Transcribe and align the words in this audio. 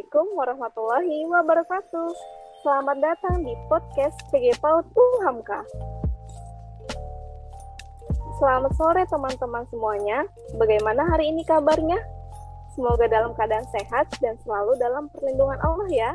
Assalamualaikum 0.00 0.32
warahmatullahi 0.32 1.16
wabarakatuh. 1.28 2.08
Selamat 2.64 2.96
datang 3.04 3.44
di 3.44 3.52
podcast 3.68 4.16
PG 4.32 4.56
PAUD 4.56 4.88
UHAMKA. 4.96 5.60
Selamat 8.40 8.72
sore 8.80 9.04
teman-teman 9.04 9.60
semuanya. 9.68 10.24
Bagaimana 10.56 11.04
hari 11.04 11.28
ini 11.28 11.44
kabarnya? 11.44 12.00
Semoga 12.72 13.12
dalam 13.12 13.36
keadaan 13.36 13.68
sehat 13.76 14.08
dan 14.24 14.40
selalu 14.40 14.72
dalam 14.80 15.12
perlindungan 15.12 15.60
Allah 15.60 15.88
ya. 15.92 16.10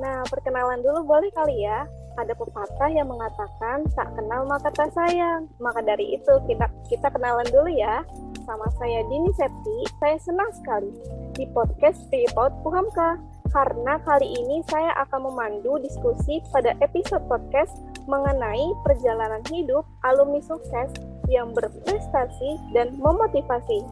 Nah, 0.00 0.24
perkenalan 0.32 0.80
dulu 0.80 1.04
boleh 1.04 1.28
kali 1.36 1.68
ya. 1.68 1.84
Ada 2.16 2.32
pepatah 2.32 2.88
yang 2.88 3.12
mengatakan 3.12 3.84
tak 3.92 4.08
kenal 4.16 4.48
maka 4.48 4.72
tak 4.72 4.88
sayang. 4.96 5.52
Maka 5.60 5.84
dari 5.84 6.16
itu 6.16 6.32
kita 6.48 6.64
kita 6.88 7.12
kenalan 7.12 7.44
dulu 7.52 7.68
ya. 7.76 8.00
Sama 8.46 8.70
saya 8.78 9.02
Dini 9.10 9.34
Septi, 9.34 9.78
saya 9.98 10.14
senang 10.22 10.46
sekali 10.54 10.94
di 11.34 11.50
podcast 11.50 11.98
Tripod 12.14 12.54
Puhamka 12.62 13.18
karena 13.50 13.98
kali 14.06 14.22
ini 14.22 14.62
saya 14.70 14.94
akan 15.02 15.26
memandu 15.26 15.82
diskusi 15.82 16.38
pada 16.54 16.70
episode 16.78 17.26
podcast 17.26 17.74
mengenai 18.06 18.70
perjalanan 18.86 19.42
hidup 19.50 19.82
alumni 20.06 20.38
sukses 20.38 20.94
yang 21.26 21.50
berprestasi 21.58 22.62
dan 22.70 22.94
memotivasi. 23.02 23.82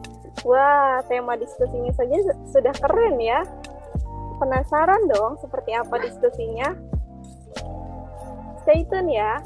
Wah, 0.47 1.03
tema 1.11 1.35
diskusinya 1.35 1.91
saja 1.91 2.15
sudah 2.47 2.75
keren 2.79 3.19
ya. 3.19 3.43
Penasaran 4.39 5.03
dong 5.11 5.35
seperti 5.43 5.75
apa 5.75 5.99
diskusinya? 5.99 6.71
Stay 8.63 8.87
tune 8.87 9.11
ya. 9.11 9.43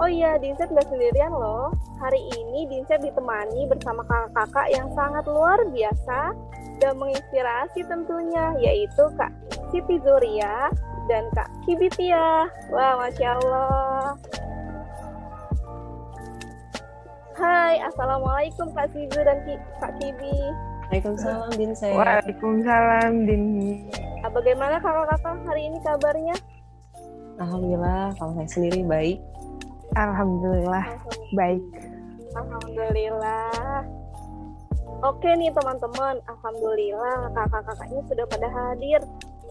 Oh 0.00 0.08
iya, 0.08 0.40
Dinset 0.40 0.72
nggak 0.72 0.88
sendirian 0.88 1.32
loh. 1.36 1.68
Hari 2.00 2.20
ini 2.40 2.64
Dinset 2.64 3.04
ditemani 3.04 3.68
bersama 3.68 4.00
kakak-kakak 4.08 4.72
yang 4.72 4.88
sangat 4.96 5.24
luar 5.28 5.60
biasa 5.68 6.32
dan 6.80 6.96
menginspirasi 6.96 7.84
tentunya, 7.84 8.56
yaitu 8.56 9.04
Kak 9.20 9.28
Siti 9.68 10.00
Zuria 10.00 10.72
dan 11.12 11.28
Kak 11.36 11.48
Kibitia. 11.68 12.48
Wah, 12.72 13.04
Masya 13.04 13.36
Allah. 13.44 14.16
Hai, 17.36 17.76
Assalamualaikum 17.84 18.72
Kak 18.72 18.92
Sizu 18.96 19.20
dan 19.20 19.44
Ki 19.44 19.60
Kak 19.76 19.92
Kibi. 20.00 20.36
Waalaikumsalam, 20.88 21.52
Din 21.56 21.72
saya. 21.76 21.96
Waalaikumsalam, 21.96 23.12
Din. 23.28 23.44
Nah, 24.24 24.30
bagaimana 24.32 24.76
kakak-kakak 24.80 25.36
hari 25.48 25.68
ini 25.68 25.78
kabarnya? 25.84 26.36
Alhamdulillah, 27.40 28.12
kalau 28.20 28.32
saya 28.36 28.48
sendiri 28.48 28.84
baik. 28.84 29.18
Alhamdulillah, 29.92 30.86
baik. 31.36 31.60
Alhamdulillah. 32.32 33.84
Oke 35.02 35.28
nih 35.34 35.50
teman-teman, 35.52 36.16
Alhamdulillah 36.30 37.28
kakak-kakaknya 37.34 38.00
sudah 38.08 38.24
pada 38.30 38.48
hadir. 38.48 39.00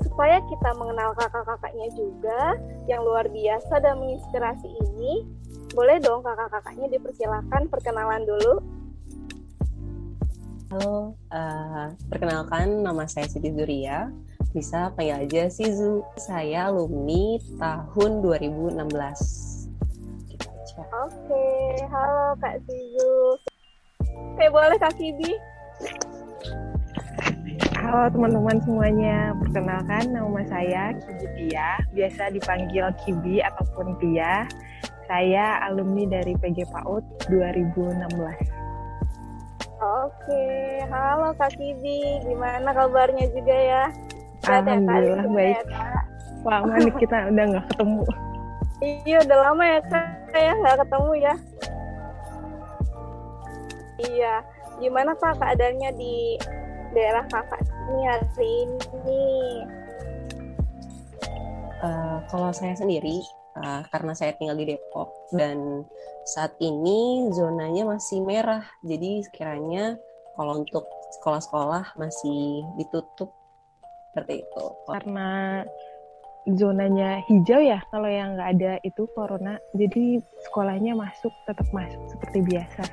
Supaya 0.01 0.41
kita 0.49 0.73
mengenal 0.81 1.13
kakak-kakaknya 1.13 1.87
juga 1.93 2.57
yang 2.89 3.05
luar 3.05 3.29
biasa 3.29 3.85
dan 3.85 4.01
menginspirasi 4.01 4.65
ini, 4.81 5.27
boleh 5.77 6.01
dong 6.01 6.25
kakak-kakaknya 6.25 6.87
dipersilakan 6.97 7.69
perkenalan 7.69 8.23
dulu. 8.25 8.53
Halo, 10.71 11.19
uh, 11.35 11.91
perkenalkan 12.07 12.81
nama 12.81 13.03
saya 13.05 13.27
Siti 13.27 13.51
Zuria. 13.51 14.07
Bisa 14.55 14.89
panggil 14.95 15.27
aja 15.27 15.51
Sizu. 15.51 15.99
Saya 16.15 16.71
alumni 16.71 17.37
tahun 17.59 18.23
2016. 18.23 19.50
Oke, 20.89 21.45
halo 21.93 22.33
Kak 22.41 22.57
Sizu. 22.65 23.13
Oke, 24.01 24.45
boleh 24.49 24.77
Kak 24.81 24.97
Kibi. 24.97 25.37
Halo 27.77 28.09
teman-teman 28.09 28.57
semuanya, 28.65 29.37
perkenalkan 29.37 30.09
nama 30.09 30.41
saya 30.49 30.97
Kibi 30.97 31.27
Tia, 31.37 31.77
biasa 31.93 32.33
dipanggil 32.33 32.89
Kibi 33.05 33.45
ataupun 33.45 33.93
Tia. 34.01 34.49
Saya 35.05 35.61
alumni 35.69 36.09
dari 36.09 36.33
PG 36.33 36.65
PAUD 36.73 37.05
2016. 37.29 38.17
Oke, 39.81 40.45
halo 40.89 41.29
Kak 41.37 41.53
Kibi, 41.53 42.25
gimana 42.25 42.73
kabarnya 42.73 43.29
juga 43.29 43.53
ya? 43.53 43.83
Sehat 44.41 44.65
Alhamdulillah 44.65 45.29
ya, 45.29 45.29
baik. 45.29 45.57
Wah, 46.41 46.65
mana 46.65 46.89
kita 46.97 47.29
udah 47.29 47.43
nggak 47.53 47.65
ketemu. 47.69 48.01
Iya, 48.81 49.21
udah 49.21 49.37
lama 49.45 49.61
ya 49.61 49.79
Kak 49.85 50.33
ya 50.33 50.53
nggak 50.57 50.77
ketemu 50.81 51.13
ya. 51.21 51.35
Iya, 54.01 54.33
gimana 54.81 55.13
Kak 55.13 55.37
keadaannya 55.37 55.89
di 55.93 56.41
daerah 56.89 57.21
kakak 57.29 57.61
ini 57.61 58.01
hari 58.09 58.49
ini? 58.65 59.25
Uh, 61.81 62.25
kalau 62.25 62.49
saya 62.49 62.73
sendiri, 62.73 63.21
uh, 63.61 63.85
karena 63.93 64.17
saya 64.17 64.33
tinggal 64.41 64.57
di 64.57 64.73
Depok 64.73 65.13
dan 65.37 65.85
saat 66.25 66.57
ini 66.57 67.29
zonanya 67.37 67.85
masih 67.85 68.25
merah. 68.25 68.65
Jadi 68.81 69.21
sekiranya 69.29 69.93
kalau 70.33 70.65
untuk 70.65 70.89
sekolah-sekolah 71.21 72.01
masih 72.01 72.65
ditutup 72.81 73.29
seperti 74.09 74.41
itu. 74.41 74.65
Karena 74.89 75.61
zonanya 76.49 77.21
hijau 77.29 77.61
ya, 77.61 77.79
kalau 77.93 78.09
yang 78.09 78.33
nggak 78.33 78.49
ada 78.57 78.73
itu 78.81 79.05
corona, 79.13 79.61
jadi 79.77 80.17
sekolahnya 80.49 80.97
masuk 80.97 81.33
tetap 81.45 81.67
masuk 81.69 82.01
seperti 82.09 82.41
biasa. 82.41 82.83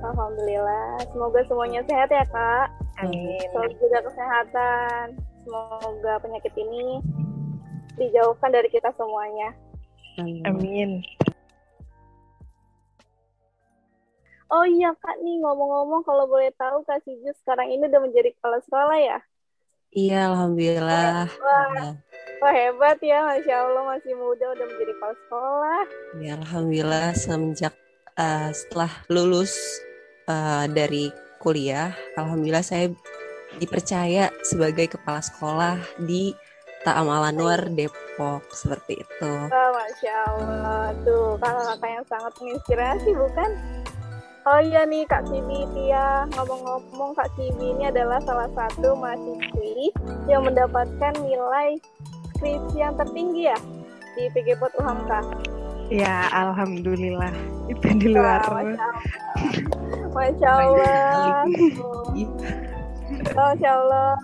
Alhamdulillah, 0.00 1.00
semoga 1.12 1.40
semuanya 1.48 1.80
sehat 1.88 2.08
ya 2.08 2.24
kak. 2.28 2.68
Amin. 3.00 3.40
Selalu 3.52 3.72
juga 3.80 3.98
kesehatan. 4.08 5.16
Semoga 5.44 6.20
penyakit 6.20 6.52
ini 6.56 7.00
dijauhkan 7.96 8.52
dari 8.52 8.68
kita 8.68 8.92
semuanya. 8.96 9.56
Amin. 10.20 10.44
Amin. 10.44 10.90
Oh 14.50 14.66
iya 14.66 14.90
kak 14.98 15.16
nih 15.22 15.38
ngomong-ngomong 15.40 16.02
kalau 16.02 16.26
boleh 16.26 16.50
tahu 16.58 16.82
kak 16.82 17.00
Siju 17.06 17.30
sekarang 17.38 17.70
ini 17.70 17.86
udah 17.86 18.02
menjadi 18.02 18.34
kepala 18.34 18.58
sekolah 18.66 18.98
ya? 18.98 19.18
Iya 19.94 20.30
alhamdulillah. 20.34 21.30
Wah, 21.38 21.94
wah 22.40 22.52
hebat 22.52 22.98
ya, 23.04 23.20
masya 23.24 23.54
Allah 23.68 23.84
masih 23.96 24.12
muda 24.16 24.56
udah 24.56 24.66
menjadi 24.66 24.92
kepala 24.96 25.14
sekolah. 25.24 25.82
Ya 26.20 26.32
alhamdulillah 26.40 27.08
semenjak 27.12 27.74
uh, 28.16 28.50
setelah 28.50 28.92
lulus 29.12 29.52
uh, 30.26 30.64
dari 30.68 31.12
kuliah, 31.40 31.92
alhamdulillah 32.16 32.64
saya 32.64 32.88
dipercaya 33.60 34.32
sebagai 34.44 34.96
kepala 34.96 35.20
sekolah 35.20 35.76
di 36.04 36.32
Ta'am 36.80 37.12
Alanwar 37.12 37.68
Depok 37.76 38.40
seperti 38.56 39.04
itu. 39.04 39.32
Wah, 39.52 39.68
masya 39.76 40.16
Allah 40.32 40.96
tuh 41.04 41.36
kakak-kakak 41.36 41.90
yang 41.92 42.06
sangat 42.08 42.32
menginspirasi 42.40 43.10
bukan? 43.12 43.50
Oh 44.48 44.56
iya 44.56 44.88
nih 44.88 45.04
Kak 45.04 45.28
Kibi 45.28 45.68
Tia, 45.76 46.24
ngomong-ngomong 46.32 47.12
Kak 47.12 47.28
Kibi 47.36 47.76
ini 47.76 47.92
adalah 47.92 48.16
salah 48.24 48.48
satu 48.56 48.96
mahasiswi 48.96 49.92
yang 50.24 50.48
mendapatkan 50.48 51.12
nilai 51.20 51.76
skripsi 52.40 52.76
yang 52.80 52.96
tertinggi 52.96 53.52
ya 53.52 53.58
di 54.16 54.32
PG 54.32 54.56
Pot 54.56 54.72
UHAMKA. 54.80 55.20
Ya, 55.92 56.32
alhamdulillah. 56.32 57.28
Itu 57.68 57.84
di 58.00 58.16
luar. 58.16 58.40
Wah, 58.48 58.64
Masya 60.16 60.48
Allah. 60.48 61.44
Masya 63.36 63.70
Allah. 63.70 64.16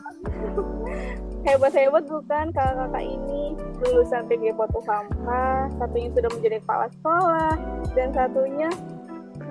Hebat-hebat 1.46 2.10
bukan 2.10 2.50
kakak-kakak 2.50 3.04
ini 3.06 3.54
lulusan 3.84 4.26
PG 4.26 4.56
Pot 4.56 4.72
UHAMKA, 4.74 5.70
satunya 5.76 6.08
sudah 6.16 6.30
menjadi 6.32 6.56
kepala 6.64 6.86
sekolah, 6.98 7.52
dan 7.94 8.08
satunya 8.16 8.68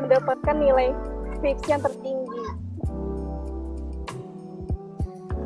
mendapatkan 0.01 0.55
nilai 0.57 0.89
skripsi 1.37 1.67
yang 1.69 1.83
tertinggi. 1.85 2.43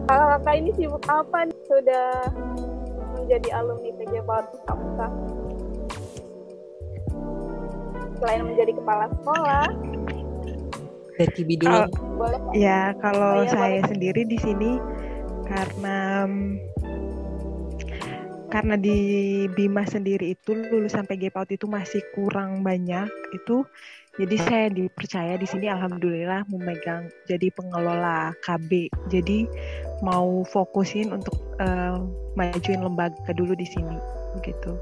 Kakak-kakak 0.10 0.56
ini 0.58 0.70
sibuk 0.74 1.04
apa 1.06 1.54
sudah 1.70 2.10
menjadi 3.30 3.62
alumni 3.62 3.94
PJ 3.94 4.14
Kamsa? 4.66 5.08
Selain 8.18 8.42
menjadi 8.42 8.74
kepala 8.74 9.06
sekolah, 9.22 9.70
dulu. 11.62 11.78
Oh, 11.78 11.86
boleh 12.18 12.42
Ya, 12.58 12.98
kalau 12.98 13.38
Oh, 13.38 13.46
iya, 13.46 13.54
saya 13.54 13.86
boleh. 13.86 13.90
sendiri 13.94 14.22
di 14.26 14.38
sini 14.42 14.82
karena 15.46 16.26
karena 18.50 18.76
di 18.82 18.98
Bima 19.54 19.86
sendiri 19.86 20.34
itu 20.34 20.58
lulusan 20.58 21.06
PG 21.06 21.30
PAUD 21.30 21.54
itu 21.54 21.70
masih 21.70 22.02
kurang 22.18 22.66
banyak 22.66 23.06
itu 23.38 23.62
jadi 24.18 24.36
saya 24.42 24.66
dipercaya 24.74 25.38
di 25.38 25.46
sini 25.46 25.70
alhamdulillah 25.70 26.50
memegang 26.50 27.14
jadi 27.30 27.54
pengelola 27.54 28.34
KB 28.42 28.90
jadi 29.06 29.46
mau 30.06 30.44
fokusin 30.48 31.12
untuk 31.12 31.36
eh, 31.60 31.98
majuin 32.38 32.82
lembaga 32.84 33.32
dulu 33.36 33.54
di 33.56 33.68
sini 33.68 33.98
gitu 34.46 34.78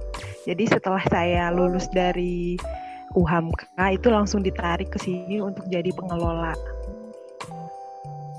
jadi 0.48 0.64
setelah 0.69 1.04
saya 1.12 1.50
lulus 1.52 1.90
dari 1.92 2.56
UHAMKA 3.16 3.86
itu 3.96 4.08
langsung 4.12 4.44
ditarik 4.44 4.92
ke 4.92 5.00
sini 5.00 5.40
untuk 5.40 5.64
jadi 5.72 5.88
pengelola. 5.96 6.52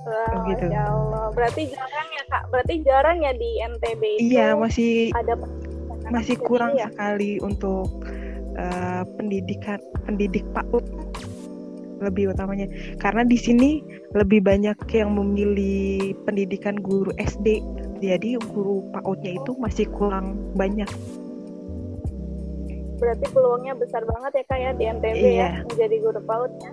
Wow, 0.09 0.45
gitu. 0.49 0.67
Masya 0.69 0.85
Allah. 0.89 1.27
Berarti 1.33 1.63
jarang 1.73 2.09
ya 2.13 2.23
kak. 2.29 2.43
Berarti 2.49 2.75
jarang 2.85 3.17
ya 3.25 3.33
di 3.37 3.51
NTB 3.61 4.03
itu. 4.17 4.25
Iya, 4.37 4.57
masih 4.57 5.13
ada 5.13 5.35
masih 6.09 6.37
kurang 6.41 6.77
ya? 6.77 6.89
sekali 6.89 7.37
untuk 7.45 7.93
uh, 8.57 9.05
pendidikan 9.17 9.77
pendidik 10.09 10.45
PAUD 10.57 10.85
lebih 11.99 12.31
utamanya 12.33 12.67
karena 13.03 13.23
di 13.27 13.39
sini 13.39 13.83
lebih 14.15 14.43
banyak 14.43 14.79
yang 14.95 15.15
memilih 15.15 16.15
pendidikan 16.23 16.79
guru 16.79 17.11
SD 17.19 17.61
jadi 17.99 18.39
guru 18.55 18.87
PAUD-nya 18.95 19.43
itu 19.43 19.53
masih 19.59 19.87
kurang 19.91 20.39
banyak 20.55 20.87
Berarti 22.99 23.31
peluangnya 23.31 23.79
besar 23.79 24.03
banget 24.03 24.43
ya 24.43 24.45
kak 24.51 24.59
ya 24.59 24.71
di 24.75 24.85
NTB 24.91 25.23
ya 25.23 25.31
Iya. 25.31 25.51
menjadi 25.71 25.97
guru 26.03 26.21
PAUD-nya. 26.27 26.71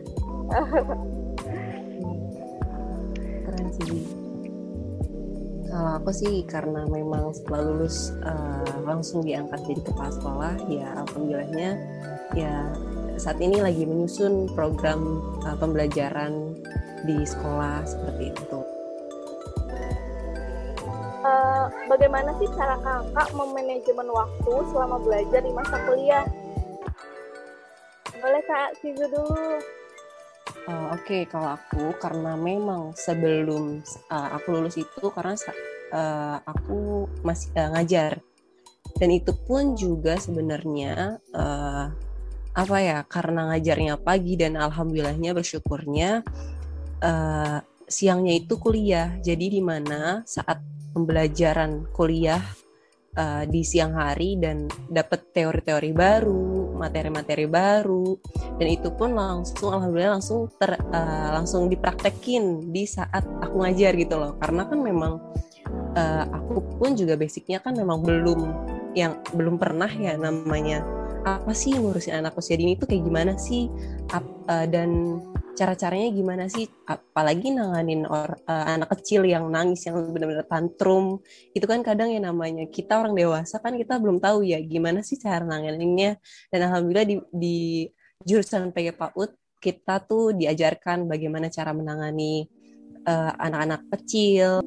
Keren 3.46 3.68
sih. 3.78 4.02
Kalau 5.70 5.92
aku 6.02 6.12
sih 6.16 6.36
karena 6.50 6.82
memang 6.90 7.30
setelah 7.30 7.62
lulus 7.70 8.10
eh, 8.26 8.74
langsung 8.88 9.22
diangkat 9.22 9.60
jadi 9.70 9.82
kepala 9.86 10.12
sekolah, 10.18 10.54
ya 10.72 10.88
alhamdulillahnya 11.04 11.70
ya 12.34 12.74
saat 13.16 13.40
ini 13.40 13.64
lagi 13.64 13.88
menyusun 13.88 14.52
program 14.54 15.24
eh, 15.48 15.58
pembelajaran 15.58 16.56
di 17.06 17.18
sekolah 17.24 17.86
seperti 17.86 18.34
itu. 18.34 18.60
Eh, 21.26 21.66
bagaimana 21.90 22.38
sih 22.38 22.50
cara 22.54 22.78
kakak 22.82 23.30
memanajemen 23.34 24.10
waktu 24.14 24.54
selama 24.70 25.02
belajar 25.02 25.42
di 25.42 25.52
masa 25.54 25.76
kuliah? 25.90 26.26
Boleh 28.22 28.44
kak, 28.46 28.78
Sizu 28.82 29.06
dulu. 29.10 29.58
Oh, 30.66 30.86
Oke, 30.98 31.30
kalau 31.30 31.58
aku 31.62 31.94
karena 32.02 32.34
memang 32.34 32.90
sebelum 32.98 33.86
uh, 34.10 34.30
aku 34.34 34.50
lulus 34.50 34.82
itu 34.82 35.14
karena 35.14 35.38
uh, 35.94 36.42
aku 36.42 37.06
masih 37.22 37.54
uh, 37.54 37.70
ngajar 37.78 38.18
dan 38.98 39.10
itu 39.14 39.30
pun 39.46 39.78
juga 39.78 40.18
sebenarnya 40.18 41.22
uh, 41.38 41.94
apa 42.56 42.78
ya 42.80 42.98
karena 43.04 43.52
ngajarnya 43.52 44.00
pagi 44.00 44.40
dan 44.40 44.56
alhamdulillahnya 44.56 45.36
bersyukurnya 45.36 46.24
uh, 47.04 47.60
siangnya 47.86 48.34
itu 48.40 48.56
kuliah. 48.58 49.20
Jadi 49.20 49.60
di 49.60 49.62
mana 49.62 50.24
saat 50.24 50.64
pembelajaran 50.96 51.92
kuliah 51.92 52.42
uh, 53.20 53.44
di 53.44 53.62
siang 53.68 53.94
hari 54.00 54.40
dan 54.40 54.72
dapat 54.88 55.36
teori-teori 55.36 55.92
baru, 55.92 56.66
materi-materi 56.76 57.48
baru 57.48 58.20
dan 58.60 58.68
itu 58.68 58.92
pun 58.94 59.16
langsung 59.16 59.72
alhamdulillah 59.72 60.20
langsung 60.20 60.52
ter 60.60 60.76
eh, 60.76 61.30
langsung 61.32 61.72
dipraktekin 61.72 62.70
di 62.70 62.84
saat 62.84 63.24
aku 63.42 63.64
ngajar 63.64 63.96
gitu 63.96 64.20
loh 64.20 64.36
karena 64.38 64.68
kan 64.68 64.80
memang 64.84 65.14
eh, 65.96 66.24
aku 66.28 66.78
pun 66.78 66.94
juga 66.94 67.16
basicnya 67.16 67.64
kan 67.64 67.74
memang 67.74 68.04
belum 68.04 68.40
yang 68.96 69.20
belum 69.36 69.56
pernah 69.60 69.90
ya 69.90 70.20
namanya 70.20 70.84
apa 71.26 71.58
sih 71.58 71.74
ngurusin 71.74 72.22
anak 72.22 72.38
usia 72.38 72.54
dini 72.54 72.78
itu 72.78 72.86
kayak 72.86 73.02
gimana 73.02 73.34
sih? 73.42 73.66
Ap- 74.14 74.46
eh, 74.46 74.68
dan 74.70 75.18
cara-caranya 75.58 76.14
gimana 76.14 76.46
sih? 76.46 76.70
Apalagi 76.86 77.50
nanganin 77.50 78.06
or, 78.06 78.38
eh, 78.46 78.66
anak 78.78 78.94
kecil 78.94 79.26
yang 79.26 79.50
nangis 79.50 79.90
yang 79.90 79.98
benar-benar 80.14 80.46
tantrum. 80.46 81.26
Itu 81.58 81.66
kan 81.66 81.82
kadang 81.82 82.14
ya 82.14 82.22
namanya 82.22 82.70
kita 82.70 83.02
orang 83.02 83.18
dewasa 83.18 83.58
kan 83.58 83.74
kita 83.74 83.98
belum 83.98 84.22
tahu 84.22 84.46
ya 84.46 84.62
gimana 84.62 85.02
sih 85.02 85.18
cara 85.18 85.42
nanganinnya. 85.42 86.22
Dan 86.54 86.70
alhamdulillah 86.70 87.08
di, 87.10 87.18
di 87.34 87.58
jurusan 88.22 88.70
PG 88.70 88.94
PAUD 88.94 89.34
kita 89.58 90.06
tuh 90.06 90.38
diajarkan 90.38 91.10
bagaimana 91.10 91.50
cara 91.50 91.74
menangani 91.74 92.46
eh, 93.02 93.34
anak-anak 93.42 93.82
kecil. 93.98 94.62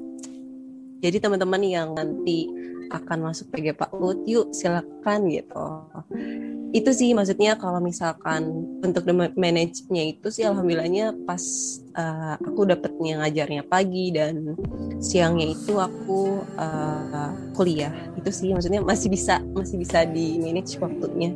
Jadi 0.98 1.22
teman-teman 1.22 1.62
yang 1.62 1.94
nanti 1.94 2.50
akan 2.88 3.18
masuk 3.30 3.52
PG 3.52 3.76
PAUD, 3.76 4.24
yuk 4.24 4.46
silakan 4.52 5.28
gitu. 5.28 5.64
Itu 6.72 6.92
sih 6.92 7.16
maksudnya 7.16 7.56
kalau 7.56 7.80
misalkan 7.80 8.48
untuk 8.84 9.08
manage-nya 9.36 10.04
itu 10.12 10.28
sih 10.28 10.44
alhamdulillahnya 10.44 11.16
pas 11.24 11.40
eh, 11.96 12.34
aku 12.36 12.68
dapetnya 12.68 13.24
ngajarnya 13.24 13.64
pagi 13.64 14.12
dan 14.12 14.56
siangnya 15.00 15.52
itu 15.52 15.80
aku 15.80 16.44
eh, 16.60 17.30
kuliah. 17.56 17.92
Itu 18.16 18.28
sih 18.32 18.52
maksudnya 18.52 18.84
masih 18.84 19.08
bisa 19.08 19.40
masih 19.56 19.80
bisa 19.80 20.04
di 20.04 20.36
manage 20.40 20.76
waktunya 20.80 21.32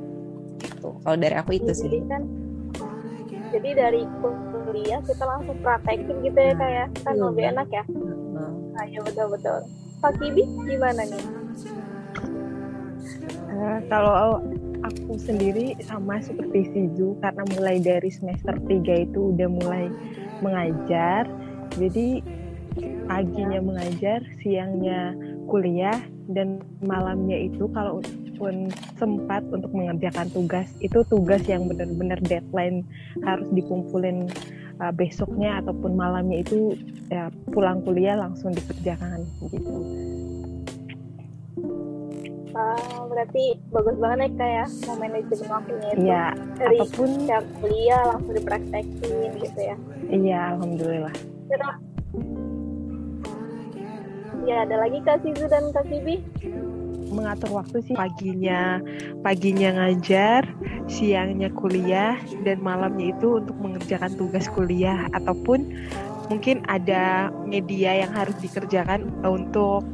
gitu. 0.60 1.00
Kalau 1.00 1.16
dari 1.16 1.37
aku 1.37 1.56
itu 1.56 1.72
sih. 1.72 1.88
Jadi 1.88 2.00
kan, 2.08 2.22
jadi 3.52 3.70
dari 3.76 4.02
kuliah 4.20 5.00
kita 5.04 5.25
langsung 5.25 5.56
praktekin 5.60 6.16
gitu 6.25 6.38
ya 6.38 6.52
kak 6.56 6.70
ya. 6.70 6.87
Kan 7.04 7.14
Iya, 7.16 7.25
lebih 7.28 7.44
enak 7.56 7.69
ya. 7.72 7.84
Nah, 8.32 8.52
Nah, 8.72 8.84
iya 8.88 9.00
betul-betul. 9.04 9.69
Pak 10.00 10.12
Kibi 10.19 10.43
gimana 10.66 11.04
nih? 11.06 11.41
Eh, 13.52 13.78
kalau 13.93 14.40
aku 14.81 15.20
sendiri 15.20 15.76
sama 15.84 16.25
seperti 16.25 16.72
Sizu 16.72 17.20
karena 17.20 17.44
mulai 17.52 17.76
dari 17.84 18.08
semester 18.08 18.56
3 18.56 19.04
itu 19.04 19.37
udah 19.37 19.49
mulai 19.52 19.93
mengajar. 20.40 21.28
Jadi 21.76 22.25
paginya 23.04 23.60
mengajar, 23.60 24.25
siangnya 24.40 25.12
kuliah 25.44 26.00
dan 26.32 26.64
malamnya 26.81 27.37
itu 27.37 27.69
kalau 27.76 28.00
pun 28.40 28.72
sempat 28.96 29.44
untuk 29.52 29.70
mengerjakan 29.70 30.26
tugas 30.32 30.66
itu 30.81 31.04
tugas 31.06 31.44
yang 31.46 31.69
benar-benar 31.69 32.19
deadline 32.25 32.82
harus 33.22 33.46
dikumpulin 33.54 34.26
uh, 34.82 34.90
besoknya 34.90 35.62
ataupun 35.62 35.94
malamnya 35.94 36.43
itu 36.43 36.75
ya 37.12 37.28
pulang 37.52 37.84
kuliah 37.84 38.16
langsung 38.19 38.50
dikerjakan 38.56 39.22
gitu. 39.46 39.76
Ah, 42.52 43.08
berarti 43.08 43.56
bagus 43.72 43.96
banget 43.96 44.28
ya 44.28 44.37
kak 44.37 44.50
ya 44.52 44.64
mau 44.84 44.96
manajemen 45.00 45.49
waktunya 45.49 45.88
itu. 45.93 46.02
Iya, 46.04 46.25
dari 46.60 46.78
apa 46.78 46.84
pun 46.93 47.08
setiap 47.16 47.44
kuliah 47.64 48.02
langsung 48.12 48.34
dipraktekin 48.37 49.31
gitu 49.40 49.60
ya. 49.60 49.76
iya 50.12 50.40
alhamdulillah. 50.56 51.14
Kira 51.49 51.70
Ya, 54.42 54.66
ada 54.66 54.75
lagi 54.75 54.99
Kak 55.06 55.23
Sizu 55.23 55.47
dan 55.47 55.71
Kak 55.71 55.87
Sibi. 55.87 56.18
mengatur 57.12 57.61
waktu 57.61 57.85
sih 57.85 57.92
paginya 57.92 58.80
paginya 59.21 59.68
ngajar 59.76 60.49
siangnya 60.88 61.52
kuliah 61.52 62.16
dan 62.40 62.64
malamnya 62.64 63.12
itu 63.12 63.37
untuk 63.37 63.52
mengerjakan 63.61 64.16
tugas 64.16 64.49
kuliah 64.49 65.04
ataupun 65.12 65.76
mungkin 66.32 66.64
ada 66.73 67.28
media 67.44 68.00
yang 68.00 68.16
harus 68.16 68.32
dikerjakan 68.40 69.12
untuk 69.28 69.85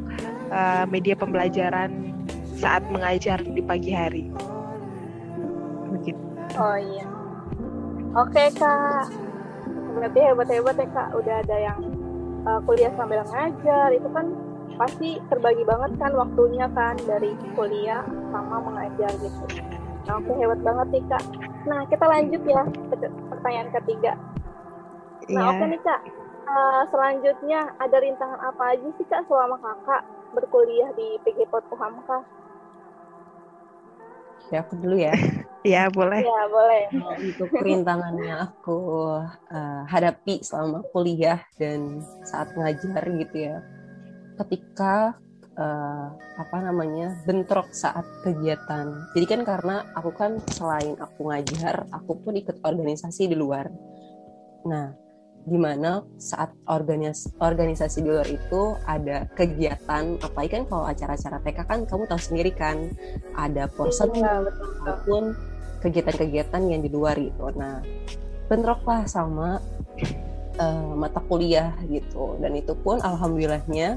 uh, 0.55 0.87
media 0.87 1.19
pembelajaran 1.19 2.18
saat 2.59 2.83
mengajar 2.91 3.38
di 3.41 3.62
pagi 3.62 3.95
hari 3.95 4.25
begitu 5.95 6.29
Oh 6.57 6.77
iya. 6.81 7.05
Oke 8.17 8.49
Kak. 8.57 9.12
Berarti 9.93 10.19
hebat-hebat 10.25 10.81
ya 10.81 10.88
Kak. 10.97 11.09
Udah 11.12 11.45
ada 11.45 11.57
yang 11.61 11.79
uh, 12.49 12.57
kuliah 12.65 12.88
sambil 12.97 13.21
ngajar. 13.29 13.93
Itu 13.93 14.09
kan 14.09 14.33
pasti 14.81 15.21
terbagi 15.29 15.62
banget 15.69 15.93
kan 16.00 16.17
waktunya 16.17 16.67
kan 16.73 16.97
dari 17.05 17.37
kuliah 17.53 18.00
sama 18.33 18.65
mengajar 18.65 19.12
gitu. 19.21 19.45
Nah, 20.09 20.25
oke 20.25 20.33
hebat 20.41 20.61
banget 20.65 20.88
nih 20.88 21.05
Kak. 21.12 21.25
Nah, 21.69 21.81
kita 21.93 22.05
lanjut 22.09 22.43
ya 22.49 22.62
ke 22.65 22.97
pertanyaan 23.29 23.71
ketiga. 23.77 24.12
Nah, 25.29 25.43
Iya. 25.45 25.50
oke 25.53 25.65
nih 25.69 25.81
Kak. 25.85 26.00
Uh, 26.49 26.83
selanjutnya 26.88 27.61
ada 27.77 27.97
rintangan 28.00 28.41
apa 28.41 28.73
aja 28.73 28.88
sih 28.97 29.05
Kak 29.05 29.29
selama 29.29 29.61
Kakak 29.61 30.00
berkuliah 30.33 30.88
di 30.97 31.21
PG 31.29 31.45
Pot 31.53 31.69
Hamka? 31.77 32.25
Ya 34.49 34.59
aku 34.64 34.75
dulu 34.81 34.97
ya. 34.97 35.14
ya 35.76 35.83
boleh 35.93 36.23
Ya, 36.25 36.43
boleh. 36.49 36.85
Untuk 37.21 37.50
rintangannya 37.52 38.35
aku 38.49 38.78
eh, 39.52 39.83
hadapi 39.88 40.40
selama 40.40 40.85
kuliah 40.95 41.43
dan 41.59 42.00
saat 42.25 42.55
ngajar 42.57 43.02
gitu 43.05 43.37
ya. 43.37 43.59
Ketika 44.38 45.19
eh, 45.59 46.07
apa 46.14 46.57
namanya 46.62 47.19
bentrok 47.26 47.75
saat 47.75 48.07
kegiatan. 48.23 49.12
Jadi 49.12 49.26
kan 49.26 49.40
karena 49.43 49.85
aku 49.99 50.11
kan 50.14 50.38
selain 50.55 50.95
aku 50.97 51.28
ngajar, 51.28 51.90
aku 51.90 52.17
pun 52.23 52.38
ikut 52.38 52.62
organisasi 52.62 53.28
di 53.28 53.37
luar. 53.37 53.67
Nah, 54.67 55.08
di 55.45 55.57
mana 55.57 56.04
saat 56.21 56.52
organis 56.68 57.30
organisasi 57.40 58.04
di 58.04 58.09
luar 58.11 58.28
itu 58.28 58.76
ada 58.85 59.25
kegiatan, 59.33 60.21
apalagi 60.21 60.50
kan 60.61 60.64
kalau 60.68 60.85
acara-acara 60.85 61.38
TK 61.40 61.59
kan 61.64 61.80
kamu 61.88 62.02
tahu 62.09 62.21
sendiri 62.21 62.52
kan 62.52 62.92
ada 63.38 63.71
porsen 63.71 64.12
betul. 64.12 64.26
ataupun 64.85 65.23
kegiatan-kegiatan 65.80 66.62
yang 66.68 66.80
di 66.83 66.90
luar 66.90 67.14
gitu. 67.16 67.49
Nah, 67.54 67.80
bentroklah 68.50 69.07
sama 69.07 69.62
eh, 70.59 70.92
mata 70.99 71.23
kuliah 71.25 71.73
gitu. 71.87 72.37
Dan 72.42 72.59
itu 72.59 72.75
pun 72.75 72.99
alhamdulillahnya 73.00 73.97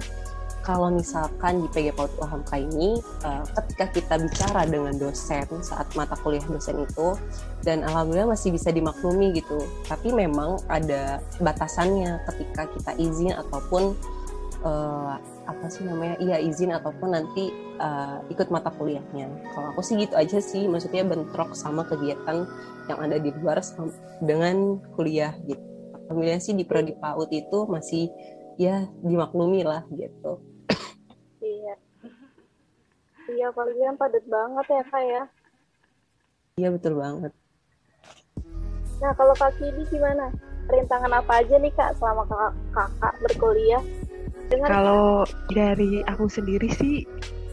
kalau 0.62 0.94
misalkan 0.94 1.66
di 1.66 1.68
PG 1.74 1.98
PAUD 1.98 2.12
UHAMKA 2.22 2.58
ini 2.62 3.02
uh, 3.26 3.42
ketika 3.58 3.86
kita 3.98 4.16
bicara 4.22 4.62
dengan 4.70 4.94
dosen 4.94 5.46
saat 5.66 5.90
mata 5.98 6.14
kuliah 6.22 6.46
dosen 6.46 6.86
itu 6.86 7.18
dan 7.66 7.82
alhamdulillah 7.82 8.38
masih 8.38 8.54
bisa 8.54 8.70
dimaklumi 8.70 9.34
gitu. 9.34 9.58
Tapi 9.90 10.14
memang 10.14 10.62
ada 10.70 11.18
batasannya 11.42 12.22
ketika 12.30 12.70
kita 12.78 12.92
izin 13.02 13.34
ataupun 13.34 13.98
uh, 14.62 15.18
apa 15.50 15.66
sih 15.74 15.82
namanya 15.82 16.22
iya 16.22 16.38
izin 16.38 16.70
ataupun 16.78 17.10
nanti 17.18 17.50
uh, 17.82 18.22
ikut 18.30 18.54
mata 18.54 18.70
kuliahnya. 18.70 19.34
Kalau 19.58 19.74
aku 19.74 19.82
sih 19.82 19.98
gitu 19.98 20.14
aja 20.14 20.38
sih 20.38 20.70
maksudnya 20.70 21.02
bentrok 21.02 21.58
sama 21.58 21.90
kegiatan 21.90 22.46
yang 22.86 23.00
ada 23.02 23.18
di 23.18 23.34
luar 23.42 23.66
dengan 24.22 24.78
kuliah 24.94 25.34
gitu. 25.50 25.62
Alhamdulillah 26.06 26.44
sih 26.44 26.54
di 26.54 26.70
prodi 26.70 26.94
PAUD 26.94 27.34
itu 27.34 27.66
masih 27.66 28.14
ya 28.62 28.86
dimaklumi 29.02 29.66
lah 29.66 29.88
gitu 29.96 30.51
Iya, 33.32 33.46
apalagi 33.56 33.80
kan 33.80 33.96
padat 33.96 34.26
banget 34.28 34.66
ya 34.68 34.84
kak 34.92 35.04
ya. 35.08 35.24
Iya 36.60 36.68
betul 36.76 36.94
banget. 37.00 37.32
Nah 39.00 39.12
kalau 39.16 39.34
kak 39.40 39.56
Kidi 39.56 39.84
gimana? 39.88 40.36
Rintangan 40.68 41.12
apa 41.16 41.42
aja 41.42 41.56
nih 41.58 41.72
kak 41.74 41.96
selama 41.96 42.28
kakak, 42.28 42.54
kakak 42.76 43.14
berkuliah? 43.24 43.84
Dengar, 44.52 44.68
kalau 44.68 45.24
kak? 45.24 45.56
dari 45.56 46.04
aku 46.06 46.28
sendiri 46.28 46.68
sih 46.76 47.08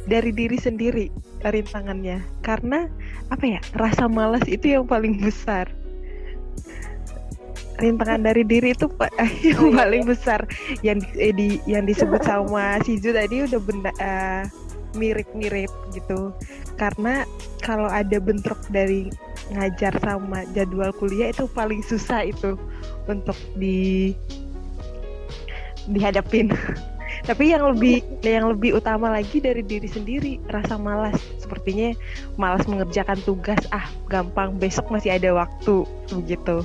dari 0.09 0.33
diri 0.33 0.57
sendiri 0.59 1.13
rintangannya 1.45 2.25
karena 2.41 2.89
apa 3.29 3.45
ya 3.45 3.61
rasa 3.77 4.09
malas 4.09 4.43
itu 4.49 4.73
yang 4.73 4.89
paling 4.89 5.21
besar 5.21 5.69
rintangan 7.79 8.27
dari 8.27 8.43
diri 8.43 8.75
itu 8.75 8.91
pak 8.91 9.13
yang 9.47 9.63
oh, 9.63 9.71
iya, 9.71 9.77
paling 9.79 10.03
iya. 10.03 10.11
besar 10.11 10.41
yang 10.83 10.99
eh, 11.15 11.31
di 11.31 11.63
yang 11.69 11.87
disebut 11.87 12.25
sama 12.27 12.83
Sizu 12.83 13.15
tadi 13.15 13.47
udah 13.47 13.61
benda 13.63 13.93
uh, 14.03 14.43
mirip-mirip 14.97 15.71
gitu. 15.92 16.33
Karena 16.78 17.26
kalau 17.61 17.90
ada 17.90 18.16
bentrok 18.23 18.61
dari 18.73 19.11
ngajar 19.52 19.97
sama 20.04 20.45
jadwal 20.52 20.92
kuliah 20.97 21.33
itu 21.33 21.49
paling 21.52 21.80
susah 21.80 22.28
itu 22.28 22.57
untuk 23.09 23.37
di 23.57 24.12
dihadapin. 25.88 26.52
Tapi 27.28 27.52
yang 27.52 27.75
lebih 27.75 28.04
yang 28.25 28.49
lebih 28.52 28.78
utama 28.78 29.12
lagi 29.12 29.40
dari 29.40 29.61
diri 29.61 29.88
sendiri 29.88 30.40
rasa 30.49 30.80
malas. 30.80 31.16
Sepertinya 31.40 31.92
malas 32.40 32.64
mengerjakan 32.68 33.21
tugas 33.25 33.61
ah 33.73 33.85
gampang 34.09 34.57
besok 34.57 34.88
masih 34.88 35.16
ada 35.16 35.33
waktu 35.37 35.85
begitu. 36.12 36.64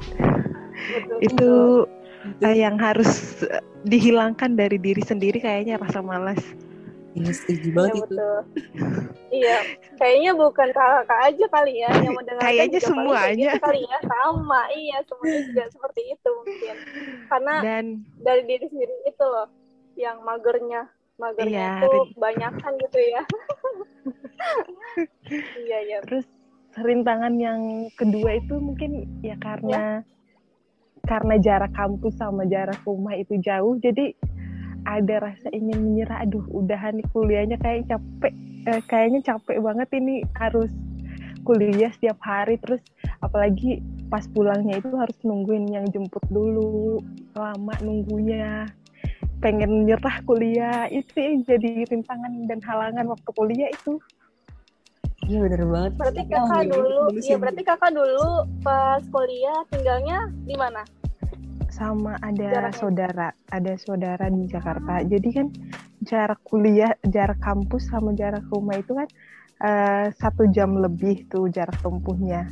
Itu 1.26 1.84
uh, 2.44 2.56
yang 2.56 2.80
harus 2.80 3.42
dihilangkan 3.82 4.54
dari 4.54 4.78
diri 4.78 5.02
sendiri 5.02 5.42
kayaknya 5.42 5.80
rasa 5.80 5.98
malas 6.00 6.38
Iya 7.12 7.32
setuju 7.36 7.68
banget 7.76 7.92
ya, 7.92 8.04
itu. 8.08 8.30
iya, 9.28 9.58
kayaknya 10.00 10.32
bukan 10.32 10.68
kakak 10.72 11.20
aja 11.28 11.44
kali 11.52 11.72
ya 11.84 11.90
yang 12.00 12.16
mendengar. 12.16 12.40
Kayaknya 12.40 12.80
semuanya. 12.80 13.52
Gitu 13.52 13.58
kali 13.60 13.80
ya 13.84 13.98
sama, 14.00 14.60
iya 14.72 14.98
semuanya 15.04 15.40
juga 15.44 15.64
seperti 15.68 16.02
itu 16.16 16.30
mungkin. 16.32 16.76
Karena 17.28 17.54
Dan, 17.60 17.84
dari 18.24 18.42
diri 18.48 18.66
sendiri 18.72 18.96
itu 19.04 19.24
loh 19.28 19.48
yang 20.00 20.24
magernya, 20.24 20.88
magernya 21.20 21.66
iya, 21.68 21.84
itu 21.84 22.00
banyak 22.16 22.52
kan 22.64 22.72
gitu 22.80 22.98
ya. 23.12 23.22
iya 25.68 25.78
iya. 25.84 25.98
Terus 26.08 26.24
rintangan 26.80 27.36
yang 27.36 27.92
kedua 27.92 28.40
itu 28.40 28.56
mungkin 28.56 29.04
ya 29.20 29.36
karena 29.36 30.00
ya. 30.00 30.08
karena 31.04 31.34
jarak 31.36 31.76
kampus 31.76 32.16
sama 32.16 32.48
jarak 32.48 32.80
rumah 32.88 33.12
itu 33.20 33.36
jauh, 33.36 33.76
jadi 33.76 34.16
ada 34.84 35.14
rasa 35.22 35.48
ingin 35.54 35.78
menyerah. 35.92 36.24
Aduh 36.24 36.44
udahan 36.50 36.98
nih 36.98 37.06
kuliahnya 37.12 37.56
kayak 37.60 37.88
capek. 37.90 38.32
Eh, 38.62 38.82
kayaknya 38.86 39.20
capek 39.34 39.58
banget 39.58 39.88
ini 39.98 40.22
harus 40.38 40.70
kuliah 41.42 41.90
setiap 41.94 42.18
hari. 42.22 42.58
Terus 42.62 42.82
apalagi 43.22 43.82
pas 44.12 44.26
pulangnya 44.30 44.78
itu 44.78 44.92
harus 44.94 45.16
nungguin 45.26 45.70
yang 45.70 45.86
jemput 45.90 46.22
dulu. 46.30 47.02
Lama 47.34 47.74
nunggunya. 47.82 48.70
Pengen 49.42 49.86
nyerah 49.86 50.22
kuliah. 50.22 50.86
Itu 50.90 51.42
jadi 51.42 51.86
rintangan 51.90 52.46
dan 52.46 52.62
halangan 52.62 53.10
waktu 53.10 53.30
kuliah 53.34 53.70
itu. 53.70 53.98
Iya 55.22 55.38
bener 55.46 55.62
banget. 55.70 55.92
Berarti 56.02 56.22
kakak 56.26 56.62
dulu, 56.66 57.02
iya 57.22 57.36
berarti 57.38 57.62
kakak 57.62 57.92
dulu 57.94 58.28
pas 58.58 59.02
kuliah 59.06 59.62
tinggalnya 59.70 60.18
di 60.42 60.54
mana? 60.58 60.82
Sama 61.72 62.20
ada 62.20 62.68
Jaraknya. 62.68 62.76
saudara, 62.76 63.28
ada 63.48 63.72
saudara 63.80 64.26
di 64.28 64.44
Jakarta. 64.46 65.00
Jadi 65.02 65.28
kan 65.32 65.46
jarak 66.04 66.44
kuliah, 66.44 66.92
jarak 67.08 67.40
kampus 67.40 67.88
sama 67.88 68.12
jarak 68.12 68.44
rumah 68.52 68.76
itu 68.76 68.92
kan 68.92 69.08
uh, 69.64 70.06
satu 70.12 70.46
jam 70.52 70.76
lebih 70.76 71.24
tuh 71.32 71.48
jarak 71.48 71.74
tempuhnya. 71.80 72.46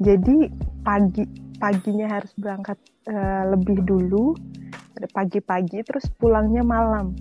Jadi 0.00 0.48
pagi 0.82 1.28
paginya 1.60 2.18
harus 2.18 2.32
berangkat 2.34 2.80
uh, 3.06 3.54
lebih 3.54 3.84
dulu, 3.86 4.34
pagi-pagi 5.12 5.84
terus 5.86 6.08
pulangnya 6.18 6.64
malam. 6.66 7.14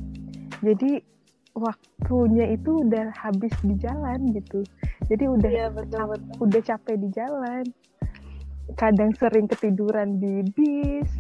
Jadi 0.64 1.02
waktunya 1.52 2.56
itu 2.56 2.88
udah 2.88 3.12
habis 3.12 3.52
di 3.62 3.76
jalan 3.78 4.32
gitu. 4.32 4.64
Jadi 5.12 5.24
udah 5.28 5.52
ya, 5.52 5.68
betul, 5.68 6.16
betul. 6.16 6.36
udah 6.48 6.62
capek 6.64 6.96
di 7.02 7.10
jalan. 7.12 7.64
Kadang 8.80 9.12
sering 9.20 9.52
ketiduran 9.52 10.16
di 10.16 10.48
bis, 10.56 11.12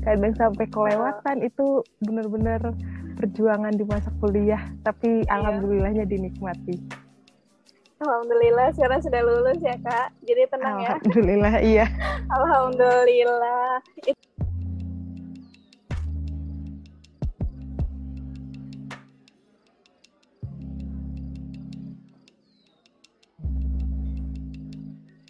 kadang 0.00 0.34
sampai 0.36 0.66
kelewatan 0.68 1.36
itu 1.44 1.84
benar-benar 2.00 2.60
perjuangan 3.20 3.74
di 3.76 3.84
masa 3.84 4.08
kuliah. 4.18 4.60
Tapi 4.80 5.24
iya. 5.24 5.30
alhamdulillahnya 5.36 6.04
dinikmati. 6.08 6.80
Alhamdulillah 8.00 8.72
sekarang 8.72 9.00
sudah 9.04 9.20
lulus 9.20 9.60
ya 9.60 9.76
kak. 9.84 10.08
Jadi 10.24 10.42
tenang 10.48 10.80
ya. 10.80 10.96
Alhamdulillah 10.96 11.54
iya. 11.60 11.86
Alhamdulillah 12.36 13.84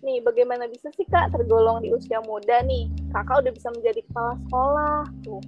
nih 0.01 0.25
bagaimana 0.25 0.65
bisa 0.69 0.89
sih 0.97 1.05
kak 1.09 1.33
tergolong 1.33 1.85
di 1.85 1.93
usia 1.93 2.21
muda 2.25 2.65
nih? 2.65 2.89
Kakak 3.13 3.45
udah 3.45 3.53
bisa 3.53 3.69
menjadi 3.73 4.01
kepala 4.09 4.33
sekolah 4.47 5.01
tuh. 5.25 5.43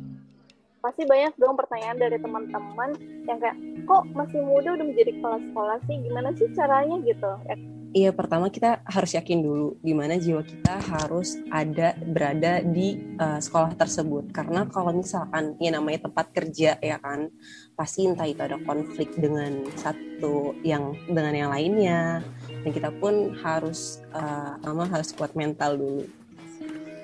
Pasti 0.83 1.03
banyak 1.07 1.33
dong 1.39 1.55
pertanyaan 1.55 1.99
dari 1.99 2.19
teman-teman 2.19 2.91
yang 3.25 3.39
kayak 3.39 3.57
kok 3.87 4.03
masih 4.13 4.43
muda 4.43 4.75
udah 4.75 4.87
menjadi 4.87 5.11
kepala 5.15 5.39
sekolah 5.41 5.77
sih? 5.89 5.97
Gimana 6.03 6.29
sih 6.37 6.51
caranya? 6.53 6.97
Gitu. 7.01 7.31
ya 7.49 7.57
Iya 7.93 8.09
pertama 8.17 8.49
kita 8.49 8.81
harus 8.89 9.13
yakin 9.13 9.45
dulu 9.45 9.77
di 9.85 9.93
mana 9.93 10.17
jiwa 10.17 10.41
kita 10.41 10.81
harus 10.81 11.37
ada 11.53 11.93
berada 12.01 12.65
di 12.65 12.97
uh, 13.21 13.37
sekolah 13.37 13.77
tersebut. 13.77 14.33
Karena 14.33 14.65
kalau 14.65 14.97
misalkan 14.97 15.61
ya 15.61 15.77
namanya 15.77 16.09
tempat 16.09 16.33
kerja 16.33 16.81
ya 16.81 16.97
kan 17.05 17.29
pasti 17.77 18.09
entah 18.09 18.25
itu 18.25 18.41
ada 18.41 18.57
konflik 18.65 19.13
dengan 19.13 19.69
satu 19.77 20.57
yang 20.65 20.97
dengan 21.05 21.37
yang 21.37 21.51
lainnya. 21.53 22.25
Dan 22.65 22.71
kita 22.73 22.89
pun 22.97 23.37
harus 23.45 24.01
uh, 24.17 24.57
harus 24.65 25.13
kuat 25.13 25.37
mental 25.37 25.77
dulu. 25.77 26.09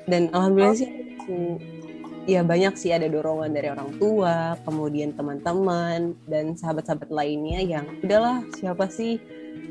Dan 0.09 0.33
alhamdulillah 0.33 0.73
oh. 0.73 0.81
sih 0.81 0.91
ya 2.29 2.41
banyak 2.45 2.77
sih 2.81 2.93
ada 2.93 3.09
dorongan 3.09 3.53
dari 3.53 3.73
orang 3.73 3.97
tua 3.97 4.57
kemudian 4.69 5.17
teman-teman 5.17 6.13
dan 6.29 6.53
sahabat-sahabat 6.57 7.09
lainnya 7.09 7.65
yang 7.65 7.89
udahlah 8.05 8.45
siapa 8.53 8.85
sih 8.93 9.17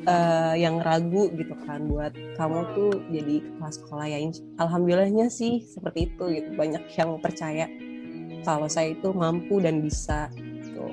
uh, 0.07 0.55
yang 0.55 0.79
ragu 0.81 1.29
gitu 1.35 1.53
kan 1.67 1.85
buat 1.87 2.13
kamu 2.39 2.59
tuh 2.73 2.91
jadi 3.11 3.35
kelas 3.59 3.75
sekolah 3.83 4.05
ya. 4.07 4.19
Alhamdulillahnya 4.61 5.27
sih 5.27 5.63
seperti 5.63 6.11
itu 6.11 6.23
gitu. 6.31 6.49
Banyak 6.55 6.83
yang 6.95 7.19
percaya 7.19 7.65
kalau 8.47 8.67
saya 8.71 8.95
itu 8.95 9.11
mampu 9.11 9.59
dan 9.59 9.83
bisa 9.83 10.31
gitu. 10.35 10.87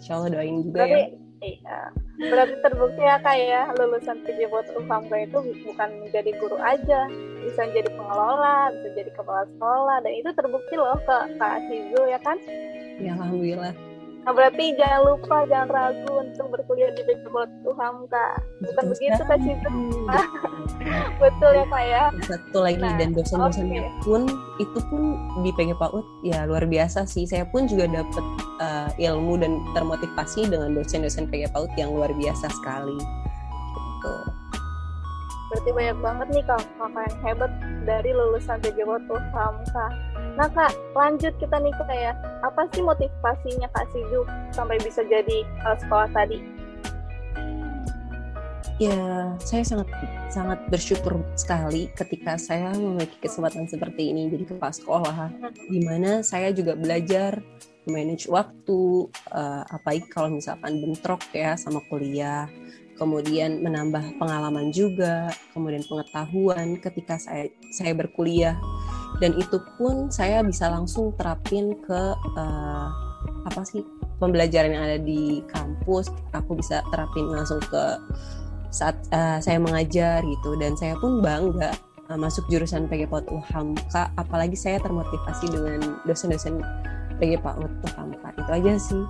Insya 0.00 0.20
Allah 0.20 0.30
doain 0.36 0.60
juga 0.64 0.84
Berarti, 0.84 0.92
ya 0.92 1.06
iya. 1.40 1.80
berarti 2.20 2.56
terbukti 2.60 3.02
ya 3.02 3.16
kak 3.24 3.36
ya. 3.36 3.62
Lulusan 3.80 4.16
PJ 4.24 4.40
Ufamka 4.76 5.16
itu 5.16 5.38
bukan 5.64 5.88
menjadi 6.04 6.30
guru 6.36 6.56
aja. 6.60 7.08
Bisa 7.40 7.64
jadi 7.72 7.88
pengelola 7.96 8.68
bisa 8.76 8.88
jadi 8.92 9.10
kepala 9.16 9.48
sekolah. 9.56 9.96
Dan 10.04 10.12
itu 10.12 10.30
terbukti 10.36 10.74
loh 10.76 11.00
ke 11.04 11.16
kak 11.40 11.56
Sizu 11.68 12.00
ya 12.08 12.20
kan? 12.20 12.36
Ya 13.00 13.16
alhamdulillah 13.16 13.89
Nah, 14.20 14.32
berarti 14.36 14.76
jangan 14.76 15.00
lupa, 15.08 15.36
jangan 15.48 15.68
ragu 15.72 16.12
untuk 16.20 16.46
berkuliah 16.52 16.92
di 16.92 17.02
Bachelor 17.08 17.48
Tuham, 17.64 18.04
Kak. 18.12 18.34
Bukan 18.60 18.84
Betul 18.84 18.92
begitu, 18.92 19.22
Kak 19.24 19.38
Cinta. 19.40 19.70
Betul 21.24 21.50
ya, 21.56 21.64
Kak 21.72 21.84
ya. 21.88 22.02
Satu 22.28 22.58
lagi, 22.60 22.84
nah, 22.84 23.00
dan 23.00 23.16
dosen-dosennya 23.16 23.80
okay. 23.80 24.00
pun, 24.04 24.22
itu 24.60 24.78
pun 24.92 25.02
di 25.40 25.50
PG 25.56 25.72
PAUD, 25.80 26.06
ya 26.20 26.44
luar 26.44 26.68
biasa 26.68 27.08
sih. 27.08 27.24
Saya 27.24 27.48
pun 27.48 27.64
juga 27.64 27.88
dapat 27.88 28.24
uh, 28.60 28.92
eh, 28.92 29.08
ilmu 29.08 29.40
dan 29.40 29.64
termotivasi 29.72 30.52
dengan 30.52 30.76
dosen-dosen 30.76 31.24
PG 31.32 31.56
PAUD 31.56 31.72
yang 31.80 31.96
luar 31.96 32.12
biasa 32.12 32.52
sekali. 32.52 33.00
Gitu. 34.00 34.14
Berarti 35.50 35.70
banyak 35.74 35.98
banget 35.98 36.28
nih, 36.30 36.44
Kak, 36.46 36.62
kakak 36.78 37.02
yang 37.10 37.18
hebat 37.26 37.52
dari 37.82 38.10
lulusan 38.14 38.62
PGWOT 38.62 39.10
Hamka. 39.34 39.86
Nah 40.38 40.46
kak, 40.46 40.72
lanjut 40.94 41.34
kita 41.42 41.58
nih 41.58 41.74
kak 41.74 41.90
ya. 41.90 42.12
Apa 42.46 42.64
sih 42.70 42.80
motivasinya 42.80 43.68
kak 43.74 43.90
Sidu 43.90 44.22
sampai 44.54 44.78
bisa 44.78 45.02
jadi 45.04 45.42
uh, 45.66 45.76
sekolah 45.76 46.08
tadi? 46.14 46.38
Ya, 48.80 49.36
saya 49.44 49.60
sangat 49.60 49.92
sangat 50.32 50.64
bersyukur 50.72 51.20
sekali 51.36 51.92
ketika 51.92 52.40
saya 52.40 52.72
memiliki 52.72 53.20
kesempatan 53.20 53.68
seperti 53.68 54.08
ini 54.08 54.32
jadi 54.32 54.56
kepala 54.56 54.72
sekolah, 54.72 55.28
di 55.68 55.84
mana 55.84 56.24
saya 56.24 56.48
juga 56.48 56.72
belajar 56.72 57.44
manage 57.84 58.24
waktu, 58.32 59.12
uh, 59.36 59.68
apalagi 59.68 60.08
kalau 60.08 60.32
misalkan 60.32 60.80
bentrok 60.80 61.20
ya 61.36 61.60
sama 61.60 61.84
kuliah, 61.92 62.48
kemudian 63.00 63.64
menambah 63.64 64.20
pengalaman 64.20 64.68
juga, 64.68 65.32
kemudian 65.56 65.80
pengetahuan 65.88 66.76
ketika 66.76 67.16
saya 67.16 67.48
saya 67.72 67.96
berkuliah, 67.96 68.60
dan 69.24 69.32
itu 69.40 69.56
pun 69.80 70.12
saya 70.12 70.44
bisa 70.44 70.68
langsung 70.68 71.16
terapin 71.16 71.80
ke 71.80 72.02
uh, 72.36 72.88
apa 73.48 73.64
sih 73.64 73.80
pembelajaran 74.20 74.76
yang 74.76 74.84
ada 74.84 74.98
di 75.00 75.40
kampus, 75.48 76.12
aku 76.36 76.60
bisa 76.60 76.84
terapin 76.92 77.24
langsung 77.32 77.56
ke 77.64 77.84
saat 78.68 79.00
uh, 79.16 79.40
saya 79.40 79.56
mengajar 79.56 80.20
gitu. 80.20 80.60
Dan 80.60 80.76
saya 80.76 80.92
pun 81.00 81.24
bangga 81.24 81.72
uh, 82.12 82.20
masuk 82.20 82.44
jurusan 82.52 82.84
PG 82.84 83.08
PAUD 83.08 83.32
UHAMKA 83.32 84.12
apalagi 84.20 84.60
saya 84.60 84.76
termotivasi 84.84 85.48
dengan 85.48 85.96
dosen-dosen 86.04 86.60
PG 87.16 87.40
PAUD 87.40 87.72
UHAMKA 87.80 88.28
itu 88.36 88.50
aja 88.52 88.72
sih. 88.76 89.02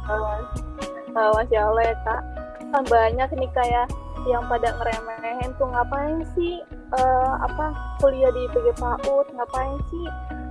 Oh, 1.11 1.35
Masya 1.35 1.59
Allah 1.59 1.85
ya 1.91 1.97
kak 2.07 2.23
kan 2.71 2.85
banyak 2.87 3.29
nih 3.35 3.51
kayak 3.53 3.87
yang 4.29 4.45
pada 4.47 4.77
ngeremehin 4.77 5.51
tuh 5.57 5.69
ngapain 5.73 6.21
sih 6.37 6.61
uh, 6.93 7.35
apa 7.41 7.73
kuliah 8.05 8.29
di 8.31 8.45
PG 8.53 8.77
PAUD 8.77 9.27
ngapain 9.33 9.79
sih 9.89 10.05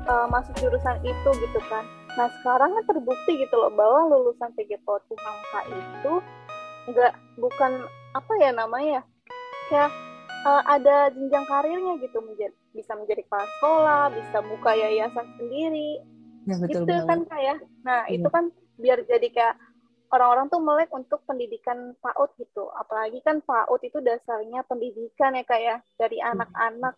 uh, 0.09 0.25
masuk 0.27 0.53
jurusan 0.57 0.97
itu? 1.05 1.29
Gitu 1.38 1.59
kan. 1.69 1.85
Nah 2.17 2.27
sekarang 2.41 2.73
kan 2.75 2.83
terbukti 2.89 3.39
gitu 3.39 3.55
loh 3.55 3.71
bahwa 3.73 4.09
lulusan 4.15 4.51
PG 4.57 4.81
PAUD 4.83 5.01
UHAMKA 5.13 5.59
itu 5.69 6.13
nggak 6.89 7.13
bukan 7.38 7.85
apa 8.17 8.33
ya 8.41 8.49
namanya 8.49 9.05
ya 9.69 9.85
uh, 10.49 10.63
ada 10.65 11.13
jenjang 11.13 11.45
karirnya 11.45 12.01
gitu 12.01 12.17
menjadi 12.25 12.55
bisa 12.73 12.97
menjadi 12.97 13.21
kepala 13.25 13.45
sekolah 13.59 14.03
bisa 14.13 14.38
buka 14.45 14.71
yayasan 14.73 15.27
sendiri. 15.38 16.01
Ya, 16.49 16.55
betul 16.57 16.88
itu 16.88 16.95
kan 17.05 17.19
kayak 17.29 17.57
nah 17.85 18.01
ya. 18.09 18.17
itu 18.17 18.27
kan 18.31 18.49
biar 18.79 19.03
jadi 19.05 19.27
kayak 19.29 19.55
orang-orang 20.10 20.50
tuh 20.50 20.62
melek 20.62 20.89
untuk 20.89 21.22
pendidikan 21.25 21.94
PAUD 22.01 22.30
gitu 22.42 22.70
apalagi 22.78 23.22
kan 23.22 23.42
PAUD 23.46 23.82
itu 23.86 24.00
dasarnya 24.01 24.66
pendidikan 24.66 25.38
ya 25.38 25.44
kayak 25.46 25.82
ya. 25.82 25.98
dari 25.98 26.18
iya. 26.18 26.34
anak-anak 26.34 26.96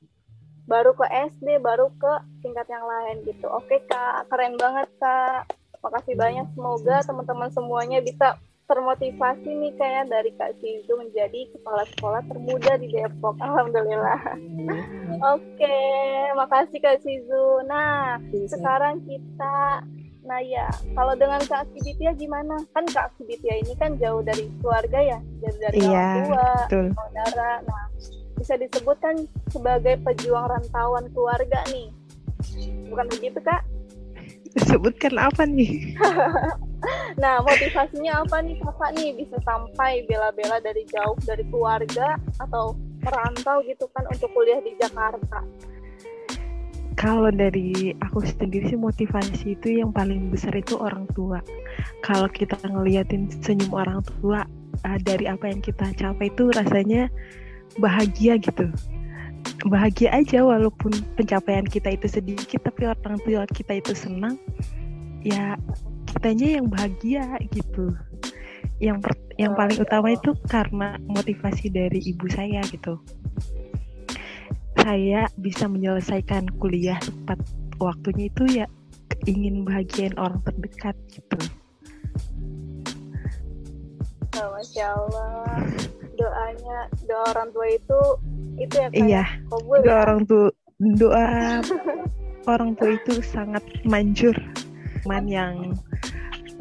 baru 0.70 0.96
ke 0.96 1.06
SD 1.36 1.60
baru 1.60 1.92
ke 2.00 2.14
tingkat 2.46 2.68
yang 2.72 2.86
lain 2.88 3.28
gitu 3.28 3.52
oke 3.52 3.76
kak 3.92 4.30
keren 4.32 4.56
banget 4.56 4.88
kak 5.02 5.52
makasih 5.82 6.16
banyak 6.16 6.48
semoga 6.56 7.02
teman-teman 7.04 7.50
semuanya 7.52 8.00
bisa 8.00 8.38
termotivasi 8.72 9.52
nih 9.52 9.76
kayak 9.76 10.08
dari 10.08 10.32
Kak 10.40 10.56
Sizu 10.64 10.96
menjadi 10.96 11.44
kepala 11.52 11.84
sekolah 11.92 12.24
termuda 12.24 12.80
di 12.80 12.88
Depok. 12.88 13.36
Alhamdulillah. 13.44 14.22
Oke, 15.36 15.60
okay, 15.60 16.32
makasih 16.40 16.80
Kak 16.80 17.04
Sizu. 17.04 17.68
Nah, 17.68 18.16
sekarang 18.48 19.04
kita 19.04 19.84
Nah 20.32 20.40
ya, 20.48 20.64
kalau 20.96 21.12
dengan 21.20 21.44
Kak 21.44 21.68
Siditia 21.76 22.16
gimana? 22.16 22.56
Kan 22.72 22.88
Kak 22.88 23.12
Siditia 23.20 23.52
ini 23.52 23.76
kan 23.76 24.00
jauh 24.00 24.24
dari 24.24 24.48
keluarga 24.64 25.04
ya, 25.04 25.20
jauh 25.44 25.60
dari 25.60 25.84
iya, 25.84 25.92
orang 25.92 26.24
tua, 26.24 26.48
saudara. 26.96 27.52
Nah, 27.68 27.84
bisa 28.40 28.56
disebutkan 28.56 29.28
sebagai 29.52 30.00
pejuang 30.00 30.48
rantauan 30.48 31.12
keluarga 31.12 31.60
nih. 31.68 31.92
Bukan 32.88 33.12
begitu 33.12 33.44
Kak? 33.44 33.60
Sebutkan 34.72 35.20
apa 35.20 35.44
nih? 35.44 36.00
nah, 37.22 37.44
motivasinya 37.44 38.24
apa 38.24 38.40
nih 38.40 38.56
kakak 38.64 38.92
nih 38.96 39.12
bisa 39.20 39.36
sampai 39.44 40.08
bela-bela 40.08 40.64
dari 40.64 40.88
jauh 40.88 41.20
dari 41.28 41.44
keluarga 41.52 42.16
atau 42.40 42.80
merantau 43.04 43.60
gitu 43.68 43.84
kan 43.92 44.08
untuk 44.08 44.32
kuliah 44.32 44.64
di 44.64 44.80
Jakarta? 44.80 45.44
Kalau 47.00 47.32
dari 47.32 47.96
aku 48.04 48.20
sendiri 48.24 48.68
sih 48.68 48.80
motivasi 48.80 49.56
itu 49.56 49.80
yang 49.80 49.96
paling 49.96 50.28
besar 50.28 50.52
itu 50.56 50.76
orang 50.76 51.08
tua. 51.16 51.40
Kalau 52.04 52.28
kita 52.28 52.60
ngeliatin 52.68 53.32
senyum 53.32 53.72
orang 53.72 54.04
tua 54.20 54.44
uh, 54.84 55.00
dari 55.02 55.28
apa 55.28 55.48
yang 55.48 55.64
kita 55.64 55.88
capai 55.96 56.28
itu 56.28 56.52
rasanya 56.52 57.08
bahagia 57.80 58.36
gitu. 58.38 58.68
Bahagia 59.66 60.14
aja 60.14 60.44
walaupun 60.44 60.92
pencapaian 61.16 61.66
kita 61.66 61.96
itu 61.96 62.08
sedikit 62.12 62.68
tapi 62.68 62.92
orang 62.92 63.18
tua 63.24 63.48
kita 63.50 63.80
itu 63.80 63.94
senang 63.96 64.36
ya 65.24 65.56
kitanya 66.12 66.60
yang 66.60 66.68
bahagia 66.68 67.24
gitu. 67.56 67.96
Yang 68.84 69.16
yang 69.40 69.56
paling 69.56 69.80
utama 69.80 70.14
itu 70.14 70.36
karena 70.50 71.00
motivasi 71.08 71.72
dari 71.72 72.04
ibu 72.04 72.28
saya 72.30 72.62
gitu 72.68 73.00
saya 74.82 75.30
bisa 75.38 75.70
menyelesaikan 75.70 76.50
kuliah 76.58 76.98
tepat 77.00 77.40
waktunya 77.78 78.26
itu 78.30 78.44
ya 78.50 78.66
ingin 79.30 79.62
bahagiain 79.62 80.18
orang 80.18 80.42
terdekat 80.42 80.98
gitu. 81.14 81.38
Oh, 84.42 84.48
Masya 84.58 84.86
Allah. 84.90 85.62
Doanya 86.18 86.78
doa 87.06 87.24
orang 87.34 87.50
tua 87.54 87.68
itu 87.70 88.02
itu 88.60 88.76
ya 88.78 88.88
kayak 88.94 89.08
iya 89.10 89.26
doa 89.50 89.82
ya? 89.82 89.96
orang 90.06 90.22
tua 90.28 90.48
doa 90.98 91.28
orang 92.52 92.70
tua 92.78 92.90
itu 92.94 93.14
sangat 93.26 93.64
manjur 93.88 94.36
man 95.10 95.26
yang 95.26 95.74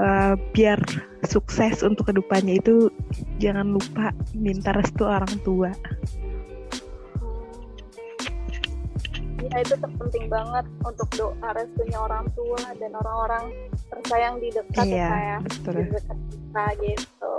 uh, 0.01 0.35
biar 0.57 0.81
sukses 1.29 1.85
untuk 1.85 2.09
ke 2.09 2.13
depannya 2.17 2.57
itu 2.57 2.89
jangan 3.37 3.77
lupa 3.77 4.17
minta 4.33 4.73
restu 4.73 5.05
orang 5.05 5.35
tua 5.45 5.71
ya 9.51 9.59
itu 9.67 9.75
terpenting 9.75 10.27
banget 10.31 10.65
untuk 10.87 11.09
doa 11.19 11.49
restunya 11.59 11.99
orang 11.99 12.27
tua 12.39 12.63
dan 12.79 12.95
orang-orang 12.95 13.45
tersayang 13.91 14.39
di 14.39 14.49
dekat 14.55 14.87
iya, 14.87 15.11
ya 15.11 15.37
betul. 15.43 15.75
di 15.75 15.85
dekat 15.91 16.19
kita 16.31 16.65
gitu. 16.87 17.37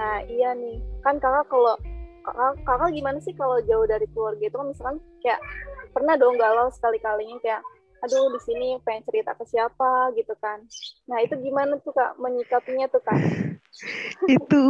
Nah 0.00 0.16
iya 0.32 0.50
nih. 0.56 0.80
Kan 1.04 1.20
kakak 1.20 1.44
kalau 1.52 1.76
kakak, 2.24 2.52
kakak 2.64 2.90
gimana 2.96 3.18
sih 3.20 3.34
kalau 3.36 3.60
jauh 3.68 3.84
dari 3.84 4.08
keluarga 4.16 4.44
itu? 4.48 4.56
Kan 4.56 4.68
misalkan 4.72 4.96
kayak 5.20 5.40
pernah 5.92 6.16
dong 6.16 6.40
galau 6.40 6.72
sekali 6.72 6.96
kalinya 7.04 7.36
kayak 7.44 7.60
aduh 8.04 8.28
di 8.28 8.40
sini 8.44 8.68
pengen 8.84 9.04
cerita 9.08 9.36
ke 9.36 9.44
siapa 9.44 10.12
gitu 10.16 10.32
kan. 10.40 10.64
Nah 11.08 11.20
itu 11.20 11.36
gimana 11.40 11.76
tuh 11.84 11.92
kak 11.92 12.16
menyikapinya 12.16 12.88
tuh 12.88 13.00
kak? 13.04 13.16
Itu 14.24 14.64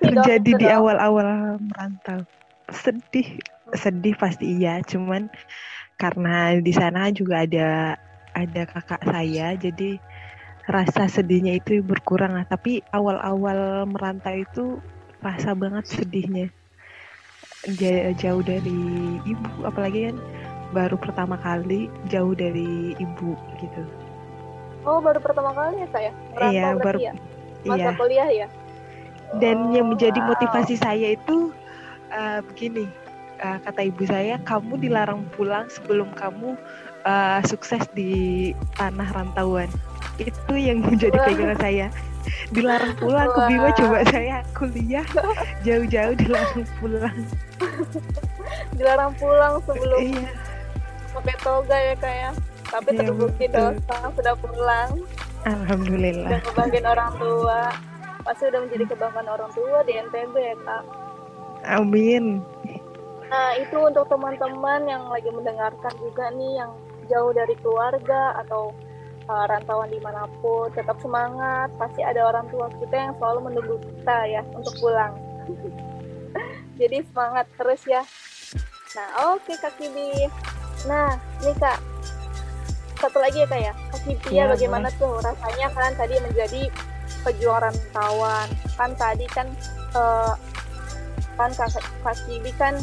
terjadi 0.00 0.50
di 0.56 0.64
awal-awal 0.64 1.60
merantau. 1.60 2.24
Sedih 2.72 3.36
sedih 3.74 4.14
pasti 4.14 4.62
iya 4.62 4.78
cuman 4.86 5.26
karena 5.96 6.60
di 6.60 6.72
sana 6.76 7.08
juga 7.12 7.48
ada 7.48 7.96
ada 8.36 8.62
kakak 8.68 9.00
saya 9.00 9.56
jadi 9.56 9.96
rasa 10.68 11.08
sedihnya 11.08 11.56
itu 11.56 11.80
berkurang 11.80 12.36
lah 12.36 12.44
tapi 12.44 12.84
awal-awal 12.92 13.88
merantau 13.88 14.36
itu 14.36 14.64
rasa 15.24 15.56
banget 15.56 15.88
sedihnya 15.88 16.46
jauh 18.20 18.44
dari 18.44 18.78
ibu 19.24 19.50
apalagi 19.64 20.12
kan 20.12 20.16
baru 20.74 21.00
pertama 21.00 21.40
kali 21.40 21.88
jauh 22.12 22.36
dari 22.36 22.92
ibu 22.98 23.32
gitu 23.62 23.82
oh 24.84 25.00
baru 25.00 25.18
pertama 25.18 25.50
kali 25.56 25.82
ya 25.82 25.88
saya 25.90 26.12
iya 26.52 26.76
baru 26.76 26.98
ya? 27.00 27.12
masa 27.64 27.90
iya. 27.90 27.98
kuliah 27.98 28.28
ya 28.30 28.46
dan 29.42 29.70
oh, 29.70 29.74
yang 29.74 29.86
menjadi 29.90 30.20
wow. 30.22 30.34
motivasi 30.34 30.74
saya 30.78 31.18
itu 31.18 31.50
uh, 32.14 32.38
begini 32.52 32.86
uh, 33.42 33.58
kata 33.62 33.88
ibu 33.88 34.04
saya 34.08 34.40
kamu 34.44 34.80
dilarang 34.80 35.24
pulang 35.34 35.68
sebelum 35.68 36.12
kamu 36.16 36.56
uh, 37.04 37.40
sukses 37.44 37.82
di 37.92 38.52
tanah 38.76 39.08
rantauan. 39.12 39.68
Itu 40.20 40.54
yang 40.56 40.82
menjadi 40.86 41.16
pegangan 41.16 41.58
saya. 41.60 41.86
Dilarang 42.50 42.98
pulang 42.98 43.30
ke 43.30 43.40
Bima 43.46 43.70
coba 43.78 44.02
saya 44.10 44.42
kuliah 44.50 45.06
jauh-jauh 45.62 46.14
dilarang 46.18 46.66
pulang. 46.82 47.18
Dilarang 48.76 49.12
pulang 49.14 49.62
sebelum 49.62 50.00
iya. 50.02 50.30
pakai 51.14 51.36
toga 51.38 51.76
ya 51.78 51.94
kayak 51.96 52.32
tapi 52.66 52.98
iya, 52.98 53.06
terbukti 53.06 53.46
dong 53.46 53.78
sudah 54.18 54.34
pulang. 54.42 54.90
Alhamdulillah. 55.46 56.34
Udah 56.34 56.42
kebanggaan 56.50 56.86
orang 56.90 57.10
tua. 57.14 57.60
Pasti 58.26 58.42
udah 58.50 58.60
menjadi 58.66 58.84
kebanggaan 58.90 59.28
orang 59.30 59.50
tua 59.54 59.78
di 59.86 59.92
NTB 59.94 60.34
ya 60.34 60.56
kak. 60.66 60.84
Amin 61.66 62.42
nah 63.26 63.58
itu 63.58 63.76
untuk 63.78 64.06
teman-teman 64.06 64.86
yang 64.86 65.04
lagi 65.10 65.30
mendengarkan 65.34 65.94
juga 65.98 66.30
nih 66.34 66.62
yang 66.62 66.70
jauh 67.10 67.32
dari 67.34 67.54
keluarga 67.58 68.38
atau 68.46 68.74
uh, 69.30 69.44
rantauan 69.46 69.90
di 69.90 69.98
mana 70.02 70.26
pun 70.42 70.70
tetap 70.74 70.98
semangat. 71.02 71.70
Pasti 71.78 72.02
ada 72.02 72.26
orang 72.26 72.46
tua 72.50 72.70
kita 72.78 72.96
yang 72.96 73.14
selalu 73.18 73.40
menunggu 73.50 73.76
kita 73.82 74.18
ya 74.30 74.42
untuk 74.54 74.74
pulang. 74.78 75.14
Jadi 76.80 77.02
semangat 77.08 77.46
terus 77.56 77.82
ya. 77.86 78.02
Nah 78.94 79.08
oke 79.34 79.46
okay, 79.46 79.56
kak 79.58 79.74
Kibi. 79.78 80.30
Nah, 80.86 81.18
ini 81.42 81.56
Kak, 81.58 81.82
satu 83.00 83.18
lagi 83.18 83.42
ya 83.42 83.48
Kak 83.48 83.60
ya, 83.60 83.72
Kak 83.90 84.00
Cynthia 84.06 84.30
Ya, 84.30 84.44
bagaimana 84.46 84.92
tuh 84.94 85.18
rasanya? 85.18 85.66
Kan 85.74 85.92
tadi 85.98 86.14
menjadi 86.22 86.62
pejuang 87.26 87.64
rantauan. 87.64 88.46
Kan 88.78 88.92
tadi 88.94 89.26
kan 89.26 89.48
eh, 89.96 90.32
kan 91.34 91.50
Kak, 91.56 91.80
Kak 92.04 92.16
Cibi 92.28 92.54
kan 92.54 92.78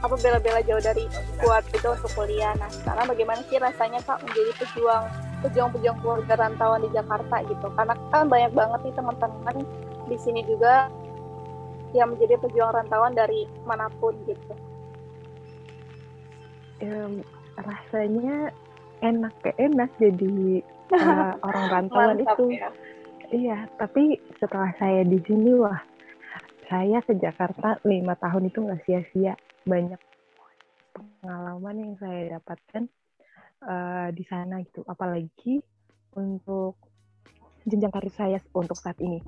apa 0.00 0.14
bela-bela 0.16 0.60
jauh 0.64 0.80
dari 0.80 1.04
kuat 1.40 1.64
itu 1.76 1.84
untuk 1.84 2.10
kuliah. 2.16 2.56
Nah, 2.56 2.72
sekarang 2.72 3.04
bagaimana 3.08 3.40
sih 3.52 3.60
rasanya 3.60 4.00
Kak 4.04 4.24
menjadi 4.24 4.52
pejuang 4.56 5.04
pejuang-pejuang 5.40 5.98
keluarga 6.04 6.34
rantauan 6.36 6.80
di 6.84 6.90
Jakarta 6.92 7.36
gitu? 7.44 7.66
Karena 7.76 7.94
kan 8.08 8.28
banyak 8.28 8.52
banget 8.56 8.80
nih 8.84 8.94
teman-teman 8.96 9.56
di 10.08 10.16
sini 10.16 10.40
juga 10.48 10.88
yang 11.92 12.14
menjadi 12.14 12.38
pejuang 12.40 12.72
rantauan 12.72 13.12
dari 13.12 13.44
mana 13.68 13.92
pun 14.00 14.16
gitu. 14.24 14.54
Em, 16.80 17.20
rasanya 17.60 18.54
enak 19.04 19.34
ke 19.44 19.50
enak 19.60 19.90
jadi 20.00 20.64
eh, 20.96 21.32
orang 21.48 21.66
rantauan 21.68 22.16
Mantap 22.24 22.36
itu. 22.40 22.56
ya. 22.56 22.70
Iya, 23.30 23.58
tapi 23.78 24.18
setelah 24.42 24.74
saya 24.74 25.06
di 25.06 25.22
sini 25.22 25.54
wah, 25.54 25.78
saya 26.66 26.98
ke 27.06 27.14
Jakarta 27.14 27.78
lima 27.86 28.18
tahun 28.18 28.50
itu 28.50 28.58
nggak 28.58 28.82
sia-sia. 28.82 29.38
Banyak 29.66 30.00
pengalaman 30.94 31.76
yang 31.76 31.94
saya 32.00 32.40
dapatkan 32.40 32.84
eh, 33.64 34.08
di 34.14 34.24
sana 34.26 34.60
gitu. 34.64 34.84
Apalagi 34.86 35.60
untuk 36.16 36.76
jenjang 37.68 37.92
karir 37.92 38.14
saya 38.14 38.38
untuk 38.56 38.76
saat 38.76 38.98
ini. 39.00 39.20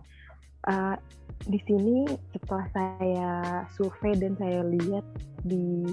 Eh, 0.62 0.96
di 1.42 1.58
sini 1.66 2.06
setelah 2.30 2.66
saya 2.70 3.30
survei 3.74 4.14
dan 4.14 4.38
saya 4.38 4.62
lihat 4.62 5.02
di 5.42 5.90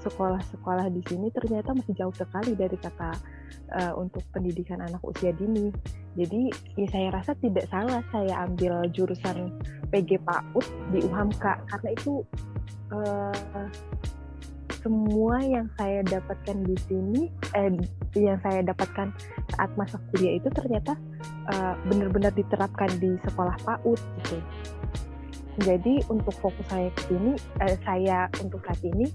sekolah-sekolah 0.00 0.86
di 0.88 1.02
sini 1.10 1.28
ternyata 1.34 1.74
masih 1.74 1.92
jauh 1.98 2.14
sekali 2.14 2.54
dari 2.56 2.78
kata 2.78 3.12
eh, 3.76 3.92
untuk 3.92 4.24
pendidikan 4.32 4.80
anak 4.80 5.02
usia 5.04 5.36
dini. 5.36 5.68
Jadi 6.16 6.48
ya 6.80 6.88
saya 6.88 7.08
rasa 7.12 7.36
tidak 7.36 7.68
salah 7.68 8.00
saya 8.08 8.48
ambil 8.48 8.88
jurusan 8.88 9.52
PG 9.92 10.24
PAUD 10.24 10.66
di 10.96 11.04
UHAMKA 11.04 11.60
karena 11.68 11.90
itu 11.92 12.24
eh, 12.92 13.68
semua 14.86 15.42
yang 15.42 15.66
saya 15.74 16.06
dapatkan 16.06 16.62
di 16.62 16.76
sini, 16.86 17.20
eh, 17.58 17.74
yang 18.14 18.38
saya 18.42 18.62
dapatkan 18.62 19.10
saat 19.54 19.70
masa 19.74 19.98
kuliah 20.10 20.38
itu 20.38 20.46
ternyata 20.54 20.94
eh, 21.50 21.74
benar-benar 21.90 22.30
diterapkan 22.34 22.90
di 23.02 23.18
sekolah 23.26 23.56
PAUD 23.66 24.00
gitu. 24.22 24.38
Jadi 25.56 26.04
untuk 26.12 26.36
fokus 26.38 26.66
saya 26.68 26.92
ke 26.92 27.10
sini, 27.10 27.32
eh, 27.64 27.76
saya 27.82 28.30
untuk 28.38 28.62
saat 28.62 28.78
ini 28.84 29.10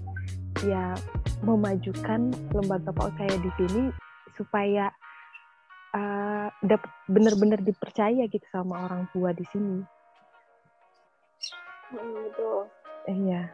ya 0.66 0.92
memajukan 1.40 2.30
lembaga 2.52 2.92
PAUD 2.92 3.14
saya 3.16 3.34
di 3.40 3.50
sini 3.56 3.82
supaya 4.36 4.88
uh, 5.92 6.48
dapat 6.64 6.90
benar-benar 7.08 7.60
dipercaya 7.60 8.24
gitu 8.28 8.44
sama 8.48 8.88
orang 8.88 9.08
tua 9.12 9.30
di 9.36 9.44
sini. 9.52 9.78
Hmm, 11.92 12.12
betul. 12.28 12.64
Iya, 13.10 13.50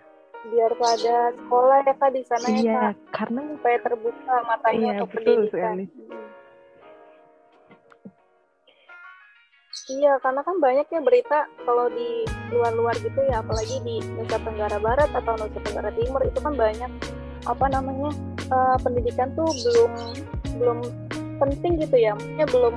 Biar 0.46 0.72
pada 0.74 1.16
sekolah 1.34 1.78
ya 1.82 1.94
kak 1.94 2.10
di 2.14 2.22
sana 2.24 2.46
ya 2.46 2.58
iya 2.58 2.78
kak, 2.78 2.94
karena 3.10 3.40
supaya 3.50 3.76
terbuka 3.82 4.34
matanya 4.46 4.78
Iya, 4.78 4.94
untuk 4.94 5.08
betul 5.10 5.18
pendidikan. 5.18 5.50
sekali. 5.50 5.84
Hmm. 5.88 6.26
Iya, 9.88 10.12
karena 10.20 10.40
kan 10.44 10.56
banyak 10.60 10.86
ya 10.86 11.00
berita 11.00 11.38
kalau 11.64 11.88
di 11.88 12.22
luar-luar 12.52 12.92
gitu 13.00 13.20
ya, 13.24 13.40
apalagi 13.40 13.80
di 13.80 14.04
Nusa 14.12 14.36
Tenggara 14.38 14.76
Barat 14.76 15.08
atau 15.10 15.32
Nusa 15.34 15.58
Tenggara 15.64 15.88
Timur 15.92 16.20
itu 16.22 16.38
kan 16.38 16.52
banyak 16.52 16.92
apa 17.48 17.66
namanya 17.66 18.10
eh, 18.38 18.76
pendidikan 18.78 19.32
tuh 19.32 19.48
belum 19.48 19.92
belum 20.60 20.78
penting 21.38 21.72
gitu 21.78 21.96
ya, 21.96 22.12
maksudnya 22.18 22.46
belum 22.50 22.74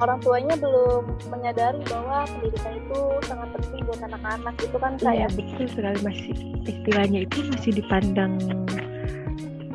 orang 0.00 0.18
tuanya 0.20 0.54
belum 0.58 1.02
menyadari 1.30 1.80
bahwa 1.86 2.26
pendidikan 2.26 2.74
itu 2.76 2.98
sangat 3.24 3.48
penting 3.60 3.80
buat 3.86 4.00
anak-anak 4.02 4.54
itu 4.58 4.76
kan 4.76 4.92
iya 4.98 5.04
kayak 5.04 5.30
betul 5.36 5.66
sekali 5.70 5.98
masih 6.02 6.32
istilahnya 6.64 7.18
itu 7.24 7.38
masih 7.52 7.72
dipandang 7.78 8.34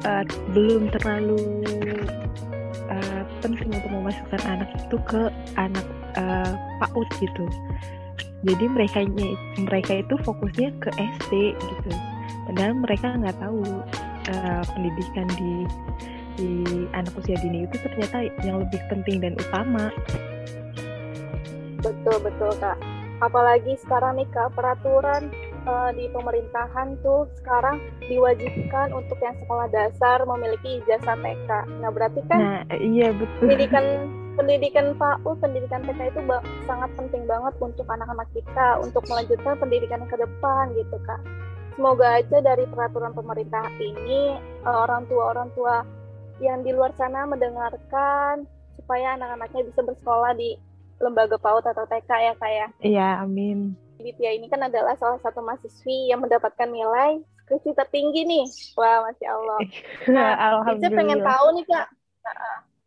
uh, 0.04 0.24
belum 0.52 0.92
terlalu 1.00 1.40
uh, 2.92 3.24
penting 3.42 3.70
untuk 3.72 3.92
memasukkan 3.92 4.42
anak 4.48 4.70
itu 4.76 4.98
ke 5.08 5.22
anak 5.56 5.86
uh, 6.20 6.54
PAUD 6.84 7.10
gitu. 7.24 7.46
Jadi 8.40 8.66
mereka 8.72 9.04
mereka 9.60 10.00
itu 10.00 10.16
fokusnya 10.24 10.72
ke 10.80 10.90
SD 10.96 11.32
gitu. 11.60 11.92
Padahal 12.48 12.74
mereka 12.80 13.08
nggak 13.20 13.36
tahu 13.36 13.62
uh, 14.32 14.64
pendidikan 14.74 15.28
di 15.36 15.68
di 16.40 16.88
anak 16.96 17.12
usia 17.20 17.36
dini 17.44 17.68
itu 17.68 17.76
ternyata 17.84 18.32
yang 18.48 18.64
lebih 18.64 18.80
penting 18.88 19.20
dan 19.20 19.36
utama. 19.36 19.92
Betul 21.84 22.18
betul 22.24 22.52
kak. 22.60 22.80
Apalagi 23.20 23.76
sekarang 23.84 24.16
nih 24.16 24.28
kak 24.32 24.56
peraturan 24.56 25.28
eh, 25.68 25.90
di 25.96 26.08
pemerintahan 26.16 26.96
tuh 27.04 27.28
sekarang 27.44 27.84
diwajibkan 28.08 28.96
untuk 28.96 29.20
yang 29.20 29.36
sekolah 29.44 29.68
dasar 29.72 30.24
memiliki 30.24 30.80
ijazah 30.84 31.20
TK. 31.20 31.50
Nah 31.84 31.92
berarti 31.92 32.24
kan 32.32 32.40
Nah, 32.40 32.60
iya 32.80 33.12
betul. 33.12 33.44
pendidikan 33.44 33.86
pendidikan 34.40 34.96
PAUD, 34.96 35.44
pendidikan 35.44 35.84
TK 35.84 36.16
itu 36.16 36.22
sangat 36.64 36.90
penting 36.96 37.28
banget 37.28 37.54
untuk 37.60 37.84
anak-anak 37.92 38.28
kita 38.32 38.80
untuk 38.80 39.04
melanjutkan 39.12 39.60
pendidikan 39.60 40.02
ke 40.08 40.16
depan 40.16 40.72
gitu 40.80 40.96
kak. 41.04 41.20
Semoga 41.76 42.20
aja 42.24 42.44
dari 42.44 42.68
peraturan 42.68 43.12
pemerintah 43.12 43.68
ini 43.84 44.36
eh, 44.40 44.78
orang 44.88 45.08
tua 45.12 45.36
orang 45.36 45.52
tua 45.56 45.84
yang 46.40 46.64
di 46.64 46.72
luar 46.72 46.96
sana 46.96 47.28
mendengarkan 47.28 48.48
supaya 48.80 49.20
anak-anaknya 49.20 49.68
bisa 49.70 49.82
bersekolah 49.84 50.32
di 50.36 50.56
lembaga 51.00 51.40
PAUD 51.40 51.64
atau 51.72 51.86
TK 51.88 52.10
ya 52.10 52.34
kak 52.36 52.52
ya. 52.52 52.68
Iya, 52.84 53.10
amin. 53.24 53.76
Ditya 54.00 54.36
ini 54.36 54.48
kan 54.48 54.64
adalah 54.64 54.96
salah 54.96 55.20
satu 55.20 55.44
mahasiswi 55.44 56.12
yang 56.12 56.24
mendapatkan 56.24 56.68
nilai 56.68 57.20
skripsi 57.44 57.76
tertinggi 57.76 58.24
nih. 58.28 58.46
Wah, 58.80 59.04
masya 59.08 59.28
Allah. 59.36 59.60
Nah, 60.16 60.30
Dince 60.70 60.88
pengen 60.94 61.20
tahu 61.24 61.48
nih 61.60 61.66
kak. 61.68 61.88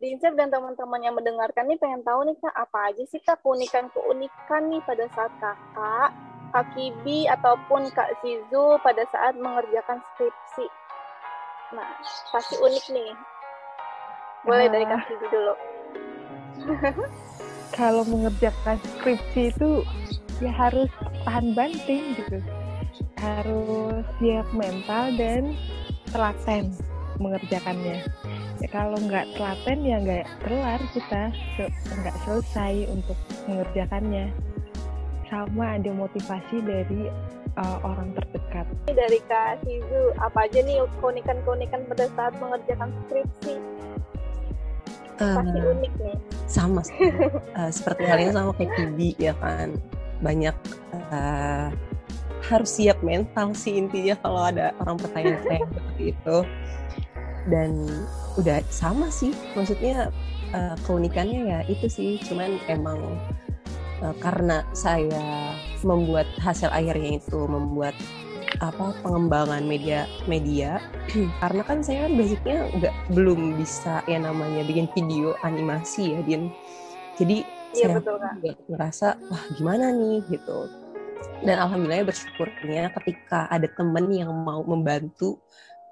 Dince 0.03 0.29
dan 0.35 0.51
teman-teman 0.51 1.01
yang 1.05 1.15
mendengarkan 1.15 1.69
nih 1.69 1.79
pengen 1.79 2.03
tahu 2.03 2.27
nih 2.27 2.37
kak 2.41 2.55
apa 2.57 2.79
aja 2.91 3.03
sih 3.07 3.21
kak 3.23 3.39
keunikan-keunikan 3.45 4.63
nih 4.73 4.83
pada 4.83 5.05
saat 5.15 5.33
kakak, 5.39 6.11
Kak 6.53 6.67
Kibi 6.77 7.25
ataupun 7.33 7.89
Kak 7.97 8.21
Zizu 8.21 8.77
pada 8.85 9.03
saat 9.09 9.39
mengerjakan 9.41 10.05
skripsi. 10.13 10.67
Nah, 11.73 11.97
pasti 12.29 12.61
unik 12.61 12.87
nih. 12.93 13.11
Boleh 14.43 14.67
dari 14.67 14.85
Kak 14.87 15.07
Kibi 15.07 15.27
dulu. 15.31 15.55
kalau 17.79 18.05
mengerjakan 18.05 18.77
skripsi 18.79 19.55
itu 19.55 19.83
ya 20.43 20.53
harus 20.53 20.91
tahan 21.25 21.55
banting 21.55 22.19
gitu. 22.19 22.39
Harus 23.23 24.03
siap 24.19 24.47
mental 24.51 25.15
dan 25.15 25.55
telaten 26.11 26.75
mengerjakannya. 27.23 28.03
Ya 28.59 28.69
kalau 28.71 28.99
nggak 28.99 29.31
telaten 29.39 29.79
ya 29.87 29.97
nggak 30.03 30.27
kelar 30.43 30.81
kita. 30.91 31.31
Nggak 32.03 32.17
selesai 32.27 32.91
untuk 32.91 33.19
mengerjakannya. 33.47 34.35
Sama 35.31 35.81
ada 35.81 35.91
motivasi 35.97 36.61
dari 36.61 37.09
uh, 37.57 37.79
orang 37.81 38.13
terdekat. 38.13 38.67
Dari 38.91 39.21
Kak 39.25 39.65
Zizu, 39.65 40.13
apa 40.21 40.45
aja 40.45 40.61
nih 40.61 40.85
keunikan-keunikan 41.01 41.89
pada 41.89 42.05
saat 42.13 42.37
mengerjakan 42.37 42.93
skripsi? 43.09 43.72
Pasti 45.23 45.61
unik 45.61 45.93
nih. 45.99 46.17
sama. 46.47 46.81
Eh, 47.53 47.71
seperti 47.71 48.03
halnya 48.09 48.33
sama 48.33 48.51
kayak 48.57 48.73
Kibi 48.75 49.13
ya 49.21 49.37
kan 49.37 49.77
banyak 50.25 50.57
eh, 51.13 51.69
harus 52.43 52.71
siap 52.75 52.99
mental 53.05 53.55
sih 53.55 53.79
intinya 53.79 54.19
kalau 54.23 54.51
ada 54.51 54.75
orang 54.83 54.97
pertanyaan 54.99 55.43
saya 55.47 55.61
seperti 55.71 56.03
itu 56.15 56.37
dan 57.51 57.71
udah 58.39 58.59
sama 58.71 59.11
sih 59.11 59.35
maksudnya 59.59 60.09
eh, 60.55 60.75
keunikannya 60.87 61.41
ya 61.49 61.59
itu 61.69 61.87
sih 61.91 62.11
cuman 62.25 62.57
emang 62.71 62.99
eh, 64.01 64.15
karena 64.23 64.67
saya 64.73 65.55
membuat 65.83 66.27
hasil 66.39 66.71
akhirnya 66.71 67.19
itu 67.19 67.39
membuat 67.47 67.95
apa 68.63 68.95
pengembangan 69.03 69.67
media 69.67 70.07
media. 70.31 70.79
Karena 71.43 71.63
kan 71.67 71.83
saya 71.83 72.07
kan 72.07 72.15
basicnya 72.15 72.59
nggak 72.79 72.95
belum 73.11 73.59
bisa 73.59 74.07
ya 74.07 74.23
namanya 74.23 74.63
bikin 74.63 74.87
video 74.95 75.35
animasi 75.43 76.15
ya 76.15 76.21
Din. 76.23 76.49
Jadi 77.19 77.43
Iya 77.73 77.89
saya 77.89 77.95
betul 77.99 78.17
kak. 78.21 78.33
juga 78.37 78.51
ngerasa 78.69 79.09
wah 79.33 79.45
gimana 79.59 79.87
nih? 79.91 80.21
Gitu. 80.29 80.59
Dan 81.43 81.57
alhamdulillah 81.59 82.07
bersyukurnya 82.07 82.93
ketika 83.03 83.51
ada 83.51 83.67
temen 83.67 84.07
yang 84.13 84.31
mau 84.31 84.63
membantu 84.63 85.43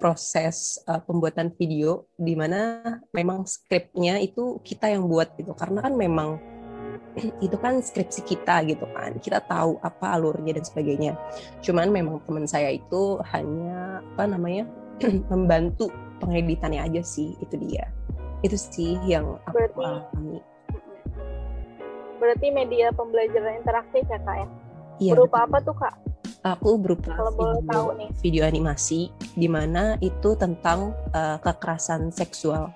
proses 0.01 0.81
uh, 0.89 1.01
pembuatan 1.03 1.53
video 1.57 2.09
di 2.17 2.33
mana 2.33 2.81
memang 3.13 3.45
skripnya 3.45 4.17
itu 4.21 4.61
kita 4.65 4.93
yang 4.93 5.09
buat 5.09 5.35
gitu. 5.37 5.53
Karena 5.57 5.85
kan 5.85 5.97
memang 5.97 6.41
itu 7.45 7.57
kan 7.59 7.81
skripsi 7.81 8.23
kita 8.23 8.63
gitu 8.67 8.87
kan 8.91 9.17
kita 9.19 9.43
tahu 9.45 9.77
apa 9.81 10.15
alurnya 10.15 10.57
dan 10.57 10.65
sebagainya 10.65 11.13
cuman 11.61 11.91
memang 11.91 12.23
teman 12.25 12.47
saya 12.47 12.71
itu 12.71 13.19
hanya 13.31 14.03
apa 14.15 14.25
namanya 14.27 14.65
membantu 15.33 15.91
pengeditannya 16.21 16.81
aja 16.81 17.03
sih 17.03 17.35
itu 17.39 17.55
dia 17.57 17.89
itu 18.41 18.57
sih 18.57 18.97
yang 19.05 19.37
aku 19.45 19.57
Berarti- 19.57 19.85
alami 19.85 20.39
Berarti 22.21 22.53
media 22.53 22.93
pembelajaran 22.93 23.65
interaktif 23.65 24.05
ya 24.05 24.21
kak 24.21 24.37
ya? 24.37 24.47
iya 25.01 25.13
Berupa 25.17 25.41
betul. 25.41 25.49
apa 25.49 25.59
tuh 25.65 25.77
kak? 25.77 25.95
aku 26.41 26.71
berupa 26.77 27.13
Kalau 27.13 27.33
boleh 27.33 27.61
video, 27.61 27.69
tahu 27.69 27.87
nih. 27.97 28.09
video 28.21 28.43
animasi 28.45 29.01
di 29.33 29.45
mana 29.45 29.97
itu 30.01 30.33
tentang 30.37 30.93
uh, 31.13 31.37
kekerasan 31.37 32.09
seksual 32.09 32.73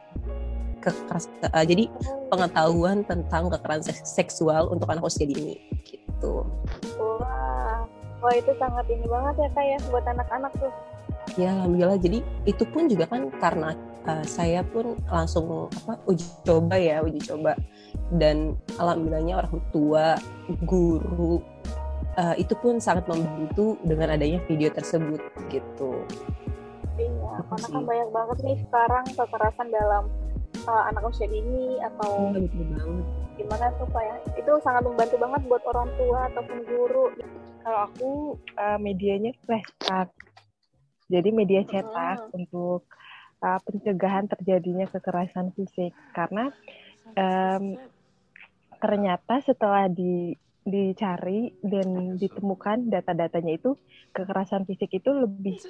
kekerasan 0.84 1.32
uh, 1.48 1.64
jadi 1.64 1.88
pengetahuan 2.28 3.00
tentang 3.08 3.48
kekerasan 3.48 3.88
seks- 3.88 4.12
seksual 4.12 4.68
untuk 4.68 4.84
anak 4.92 5.08
usia 5.08 5.24
dini 5.24 5.56
gitu. 5.88 6.44
Wah, 7.00 7.88
wah 8.20 8.34
itu 8.36 8.52
sangat 8.60 8.84
ini 8.92 9.08
banget 9.08 9.34
ya 9.40 9.48
kak 9.56 9.64
ya 9.64 9.78
buat 9.88 10.04
anak-anak 10.04 10.52
tuh. 10.60 10.72
ya 11.40 11.50
alhamdulillah. 11.56 11.98
Jadi 11.98 12.18
itu 12.44 12.64
pun 12.68 12.86
juga 12.86 13.08
kan 13.08 13.32
karena 13.40 13.72
uh, 14.04 14.24
saya 14.28 14.60
pun 14.62 14.94
langsung 15.08 15.72
apa 15.72 15.96
uji 16.04 16.28
coba 16.44 16.76
ya 16.76 17.00
uji 17.00 17.20
coba. 17.24 17.56
Dan 18.12 18.60
alhamdulillahnya 18.76 19.40
orang 19.40 19.56
tua 19.72 20.20
guru 20.68 21.40
uh, 22.20 22.34
itu 22.36 22.54
pun 22.60 22.78
sangat 22.78 23.08
membantu 23.08 23.80
dengan 23.82 24.14
adanya 24.14 24.38
video 24.44 24.68
tersebut 24.70 25.20
gitu. 25.48 26.04
Iya, 26.94 27.42
Apa 27.42 27.58
karena 27.58 27.66
kan 27.74 27.82
banyak 27.82 28.10
banget 28.14 28.38
nih 28.46 28.58
sekarang 28.68 29.04
kekerasan 29.18 29.68
dalam 29.74 30.04
uh, 30.68 30.82
anak 30.90 31.02
usia 31.08 31.28
dini 31.28 31.78
atau 31.80 32.32
Iya, 32.34 32.40
betul 32.44 32.64
banget 32.72 33.06
gimana 33.34 33.66
tuh 33.76 33.88
kak 33.90 34.04
ya? 34.06 34.16
Itu 34.38 34.52
sangat 34.62 34.82
membantu 34.86 35.16
banget 35.18 35.40
buat 35.50 35.62
orang 35.66 35.88
tua 35.98 36.20
ataupun 36.30 36.58
guru. 36.70 37.06
Kalau 37.64 37.80
aku 37.90 38.10
uh, 38.60 38.78
medianya 38.78 39.34
flashcard. 39.42 40.10
Jadi 41.10 41.28
media 41.34 41.60
Hmm. 41.66 41.70
cetak 41.70 42.18
untuk 42.32 42.86
uh, 43.44 43.60
pencegahan 43.66 44.24
terjadinya 44.30 44.86
kekerasan 44.88 45.52
fisik 45.52 45.92
karena 46.16 46.48
em, 47.12 47.76
ternyata 48.80 49.44
setelah 49.44 49.88
di 49.88 50.32
dicari 50.64 51.52
dan 51.60 52.16
ditemukan 52.16 52.88
data-datanya 52.88 53.60
itu 53.60 53.76
kekerasan 54.16 54.64
fisik 54.64 54.96
itu 54.96 55.12
lebih 55.12 55.60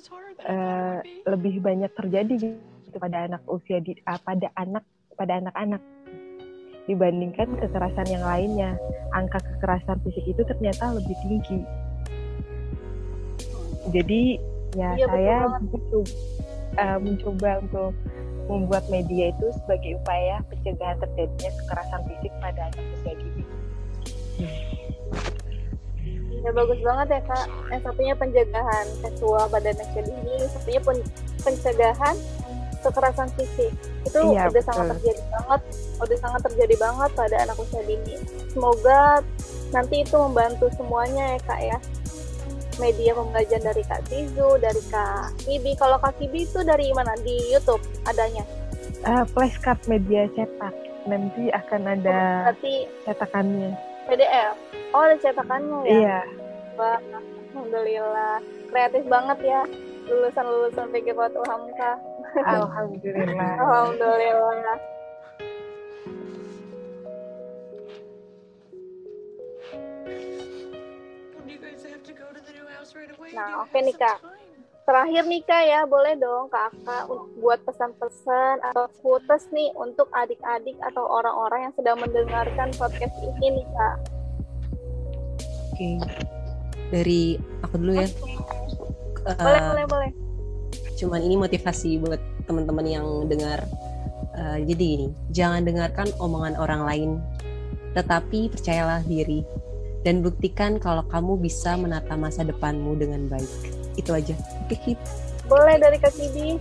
eh, 0.46 0.98
lebih 1.26 1.58
banyak 1.58 1.90
terjadi 1.98 2.54
gitu 2.94 3.02
pada 3.02 3.26
anak 3.26 3.42
usia 3.50 3.82
di 3.82 3.98
ah, 4.06 4.22
pada 4.22 4.46
anak 4.54 4.86
pada 5.18 5.42
anak-anak. 5.42 5.82
Dibandingkan 6.86 7.58
kekerasan 7.58 8.06
yang 8.06 8.22
lainnya 8.22 8.78
angka 9.10 9.42
kekerasan 9.42 9.98
fisik 10.06 10.22
itu 10.30 10.42
ternyata 10.46 10.94
lebih 10.94 11.16
tinggi. 11.26 11.58
Jadi 13.90 14.22
ya 14.78 14.94
Iya, 14.94 15.06
saya 15.10 15.36
mencoba, 15.58 16.06
eh, 16.78 16.98
mencoba 17.02 17.50
untuk 17.66 17.92
membuat 18.46 18.84
media 18.92 19.34
itu 19.34 19.46
sebagai 19.64 19.98
upaya 19.98 20.38
pencegahan 20.46 20.98
terjadinya 21.02 21.50
kekerasan 21.50 22.00
fisik 22.06 22.32
pada 22.38 22.60
anak 22.70 22.84
usia 22.94 23.12
dini. 23.18 23.42
Ya 26.44 26.50
bagus 26.52 26.78
banget 26.84 27.06
ya 27.08 27.20
kak. 27.24 27.46
Yang 27.72 27.82
satunya 27.88 28.14
pencegahan 28.14 28.86
seksual 29.00 29.44
pada 29.48 29.66
anak 29.72 29.86
usia 29.90 30.02
dini, 30.04 30.32
yang 30.36 30.52
satunya 30.52 30.80
pen- 30.84 31.08
pencegahan 31.40 32.16
kekerasan 32.84 33.28
fisik. 33.34 33.72
Itu 34.04 34.18
Iya, 34.28 34.46
udah 34.46 34.62
sangat 34.62 34.84
betul. 34.86 34.94
terjadi 35.00 35.22
banget, 35.30 35.60
udah 35.98 36.18
sangat 36.20 36.40
terjadi 36.44 36.74
banget 36.76 37.10
pada 37.12 37.36
anak 37.40 37.56
usia 37.56 37.82
dini. 37.82 38.14
Semoga 38.48 39.00
nanti 39.70 39.96
itu 40.00 40.14
membantu 40.14 40.66
semuanya 40.72 41.34
ya 41.34 41.40
kak 41.42 41.60
ya. 41.64 41.78
Media 42.74 43.14
pembelajaran 43.14 43.64
dari 43.64 43.82
Kak 43.86 44.02
Tizu, 44.04 44.58
dari 44.58 44.82
Kak 44.90 45.38
Kibi. 45.40 45.78
Kalau 45.78 45.94
Kak 45.94 46.18
Kibi 46.18 46.42
itu 46.42 46.58
dari 46.60 46.90
mana? 46.90 47.14
Di 47.16 47.38
YouTube 47.48 47.78
adanya. 48.02 48.42
Eh, 49.00 49.24
flashcard 49.30 49.78
media 49.86 50.26
cetak 50.28 50.74
nanti 51.04 51.52
akan 51.52 51.82
ada 51.86 52.50
Berarti 52.50 52.74
cetakannya 53.04 53.70
PDF. 54.04 54.56
Oh 54.90 55.00
ada 55.00 55.16
cetakannya 55.16 55.78
ya? 55.82 55.92
iya 55.92 56.18
Wah, 56.74 56.98
Alhamdulillah. 57.54 58.42
Kreatif 58.66 59.06
banget 59.06 59.38
ya. 59.44 59.60
Lulusan-lulusan 60.04 60.90
PG 60.90 61.14
Pot 61.14 61.34
Uhamka. 61.38 61.92
Alhamdulillah 62.42 63.52
Alhamdulillah. 63.62 64.78
Nah, 73.34 73.66
oke 73.66 73.78
nih, 73.80 73.96
Kak. 73.96 74.18
Terakhir 74.84 75.24
nih 75.24 75.40
Kak 75.48 75.62
ya, 75.64 75.80
boleh 75.88 76.12
dong 76.20 76.52
kakak 76.52 77.08
untuk 77.08 77.32
buat 77.40 77.56
pesan-pesan 77.64 78.60
atau 78.60 78.84
quotes 79.00 79.48
nih 79.48 79.72
untuk 79.80 80.12
adik-adik 80.12 80.76
atau 80.84 81.08
orang-orang 81.08 81.68
yang 81.68 81.74
sedang 81.74 81.96
mendengarkan 82.04 82.68
podcast 82.76 83.16
ini 83.24 83.60
nih 83.60 83.66
Kak. 83.72 83.96
oke 85.74 85.90
dari 86.92 87.40
aku 87.64 87.74
dulu 87.80 87.92
ya 87.96 88.08
Boleh, 89.24 89.56
Eh, 89.56 89.64
boleh, 89.72 89.86
boleh. 89.88 90.10
Cuman 90.94 91.20
ini 91.22 91.34
motivasi 91.38 91.98
buat 92.02 92.20
teman-teman 92.46 92.86
yang 92.86 93.06
dengar 93.26 93.66
Eh, 94.34 94.58
jadi 94.66 94.84
gini 94.98 95.08
jangan 95.30 95.62
dengarkan 95.62 96.10
omongan 96.18 96.58
orang 96.58 96.82
lain 96.82 97.10
tetapi 97.94 98.50
percayalah 98.50 98.98
diri 99.06 99.46
dan 100.02 100.26
buktikan 100.26 100.82
kalau 100.82 101.06
kamu 101.06 101.38
bisa 101.38 101.78
menata 101.78 102.18
masa 102.18 102.42
depanmu 102.42 102.98
dengan 102.98 103.30
baik 103.30 103.46
itu 103.94 104.10
aja 104.10 104.34
oke. 104.66 104.98
Boleh 105.46 105.78
dari 105.78 106.02
Kak 106.02 106.18
Kidi. 106.18 106.58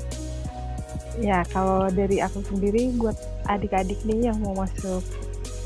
Ya, 1.17 1.41
kalau 1.49 1.89
dari 1.89 2.21
aku 2.21 2.45
sendiri 2.45 2.93
buat 2.93 3.17
adik-adik 3.49 4.01
nih 4.05 4.29
yang 4.29 4.37
mau 4.41 4.53
masuk, 4.65 5.01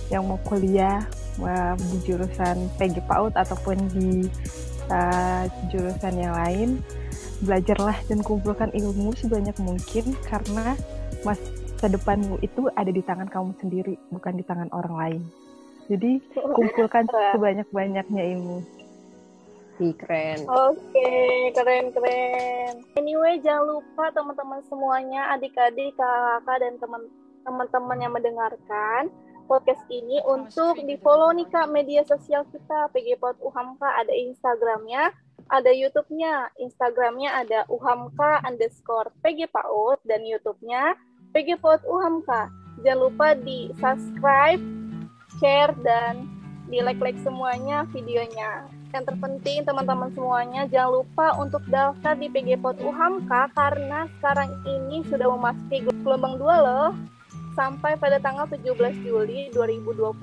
yang 0.07 0.23
mau 0.27 0.39
kuliah 0.47 1.03
wah, 1.39 1.75
di 1.75 1.97
jurusan 2.07 2.71
PG 2.79 3.03
PAUD 3.03 3.35
ataupun 3.35 3.75
di 3.91 4.27
uh, 4.91 5.43
jurusan 5.71 6.15
yang 6.19 6.35
lain, 6.35 6.69
belajarlah 7.43 7.97
dan 8.09 8.19
kumpulkan 8.25 8.73
ilmu 8.73 9.13
sebanyak 9.13 9.53
mungkin 9.61 10.15
karena 10.25 10.73
masa 11.21 11.85
depanmu 11.85 12.41
itu 12.41 12.69
ada 12.73 12.89
di 12.89 13.01
tangan 13.05 13.29
kamu 13.29 13.51
sendiri, 13.61 13.95
bukan 14.09 14.33
di 14.37 14.43
tangan 14.45 14.69
orang 14.73 14.95
lain. 14.97 15.21
Jadi 15.87 16.19
kumpulkan 16.57 17.05
Keren. 17.07 17.31
sebanyak-banyaknya 17.37 18.23
ilmu. 18.37 18.59
Ih, 19.77 19.93
keren 19.93 20.41
Oke, 20.49 21.13
keren-keren. 21.53 22.81
Anyway, 22.97 23.37
jangan 23.45 23.77
lupa 23.77 24.09
teman-teman 24.09 24.65
semuanya, 24.65 25.37
adik-adik, 25.37 25.93
kakak, 25.93 26.57
dan 26.57 26.81
teman- 26.81 27.13
teman-teman 27.45 28.01
yang 28.01 28.09
mendengarkan 28.09 29.13
podcast 29.45 29.79
ini 29.93 30.17
untuk 30.27 30.81
di-follow 30.81 31.29
nih 31.31 31.47
Kak 31.47 31.69
media 31.71 32.01
sosial 32.03 32.43
kita, 32.49 32.89
PG 32.91 33.21
Pod 33.21 33.37
Uhamka, 33.39 33.87
ada 34.01 34.11
Instagramnya, 34.11 35.13
ada 35.47 35.71
YouTube-nya. 35.71 36.51
Instagramnya 36.59 37.43
ada 37.43 37.59
uhamka 37.71 38.43
underscore 38.43 39.11
PG 39.23 39.51
PAUD 39.51 39.99
dan 40.07 40.23
YouTube-nya 40.23 40.95
PG 41.35 41.59
Pod 41.59 41.83
Uhamka. 41.87 42.51
Jangan 42.85 42.99
lupa 43.09 43.27
di 43.33 43.73
subscribe, 43.81 44.61
share, 45.41 45.73
dan 45.81 46.29
di 46.67 46.83
like-like 46.83 47.19
semuanya 47.23 47.87
videonya 47.95 48.67
yang 48.95 49.03
terpenting 49.03 49.67
teman-teman 49.67 50.11
semuanya 50.15 50.63
jangan 50.67 51.03
lupa 51.03 51.35
untuk 51.39 51.63
daftar 51.67 52.15
di 52.15 52.31
PG 52.31 52.59
Pot 52.63 52.79
UHAMKA 52.79 53.51
karena 53.55 54.07
sekarang 54.19 54.51
ini 54.63 55.03
sudah 55.07 55.27
memasuki 55.27 55.83
gelombang 56.03 56.39
2 56.39 56.43
loh 56.43 56.91
sampai 57.57 57.97
pada 57.97 58.21
tanggal 58.21 58.45
17 58.45 58.77
Juli 59.01 59.49
2021 59.49 60.13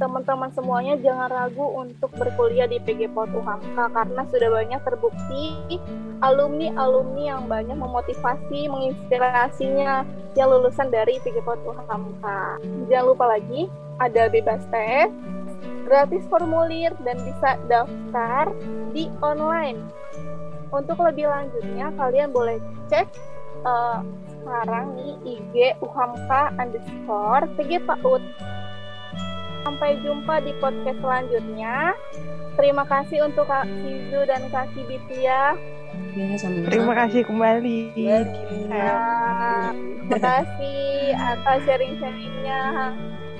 teman-teman 0.00 0.48
semuanya 0.56 0.96
jangan 0.96 1.28
ragu 1.28 1.68
untuk 1.76 2.08
berkuliah 2.16 2.64
di 2.64 2.80
PG 2.80 3.12
Pot 3.12 3.28
UHAMKA 3.28 3.92
karena 3.92 4.22
sudah 4.32 4.48
banyak 4.48 4.80
terbukti 4.80 5.76
alumni-alumni 6.24 7.36
yang 7.36 7.44
banyak 7.44 7.76
memotivasi 7.76 8.72
menginspirasinya 8.72 10.08
yang 10.32 10.48
lulusan 10.48 10.88
dari 10.88 11.20
PG 11.20 11.44
Pot 11.44 11.60
UHAMKA 11.60 12.64
jangan 12.88 13.04
lupa 13.04 13.36
lagi 13.36 13.68
ada 14.00 14.32
bebas 14.32 14.64
tes 14.72 15.12
gratis 15.84 16.24
formulir 16.32 16.94
dan 17.04 17.18
bisa 17.20 17.58
daftar 17.66 18.48
di 18.94 19.10
online. 19.20 19.82
Untuk 20.70 21.02
lebih 21.02 21.26
lanjutnya, 21.26 21.90
kalian 21.98 22.30
boleh 22.30 22.62
cek 22.86 23.10
eh, 23.64 23.98
sekarang 24.40 24.86
nih 24.96 25.14
IG 25.36 25.54
uhamka 25.84 26.52
underscore 26.56 27.44
PG 27.54 27.84
PAUD. 27.84 28.22
Sampai 29.60 30.00
jumpa 30.00 30.40
di 30.40 30.56
podcast 30.56 30.98
selanjutnya. 31.04 31.92
Terima 32.56 32.84
kasih 32.88 33.28
untuk 33.28 33.44
Kak 33.46 33.68
Sizu 33.68 34.20
dan 34.24 34.42
Kak 34.48 34.72
Kibitia. 34.72 35.54
ya 36.16 36.36
sama 36.40 36.64
Terima 36.66 36.92
kasih 36.96 37.22
kembali. 37.28 37.92
Iya. 37.92 38.24
Nah, 38.66 39.70
terima 39.76 40.18
kasih 40.18 41.12
atas 41.14 41.58
sharing-sharingnya 41.68 42.60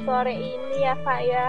sore 0.04 0.34
ini 0.36 0.76
ya 0.84 0.94
Kak 1.02 1.20
ya. 1.24 1.46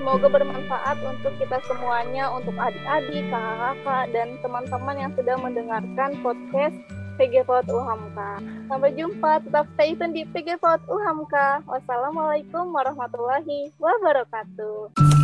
Semoga 0.00 0.32
bermanfaat 0.32 0.96
untuk 1.04 1.36
kita 1.36 1.60
semuanya, 1.68 2.32
untuk 2.32 2.56
adik-adik, 2.56 3.20
kakak-kakak, 3.28 4.04
dan 4.16 4.28
teman-teman 4.40 4.96
yang 4.96 5.12
sedang 5.12 5.44
mendengarkan 5.44 6.10
podcast 6.24 6.76
PG 7.20 7.44
UHAMKA. 7.68 8.40
Sampai 8.64 8.96
jumpa, 8.96 9.44
tetap 9.44 9.68
stay 9.76 9.92
tune 9.92 10.16
di 10.16 10.24
PG 10.24 10.56
UHAMKA. 10.88 11.68
Wassalamualaikum 11.68 12.72
warahmatullahi 12.72 13.68
wabarakatuh. 13.76 15.19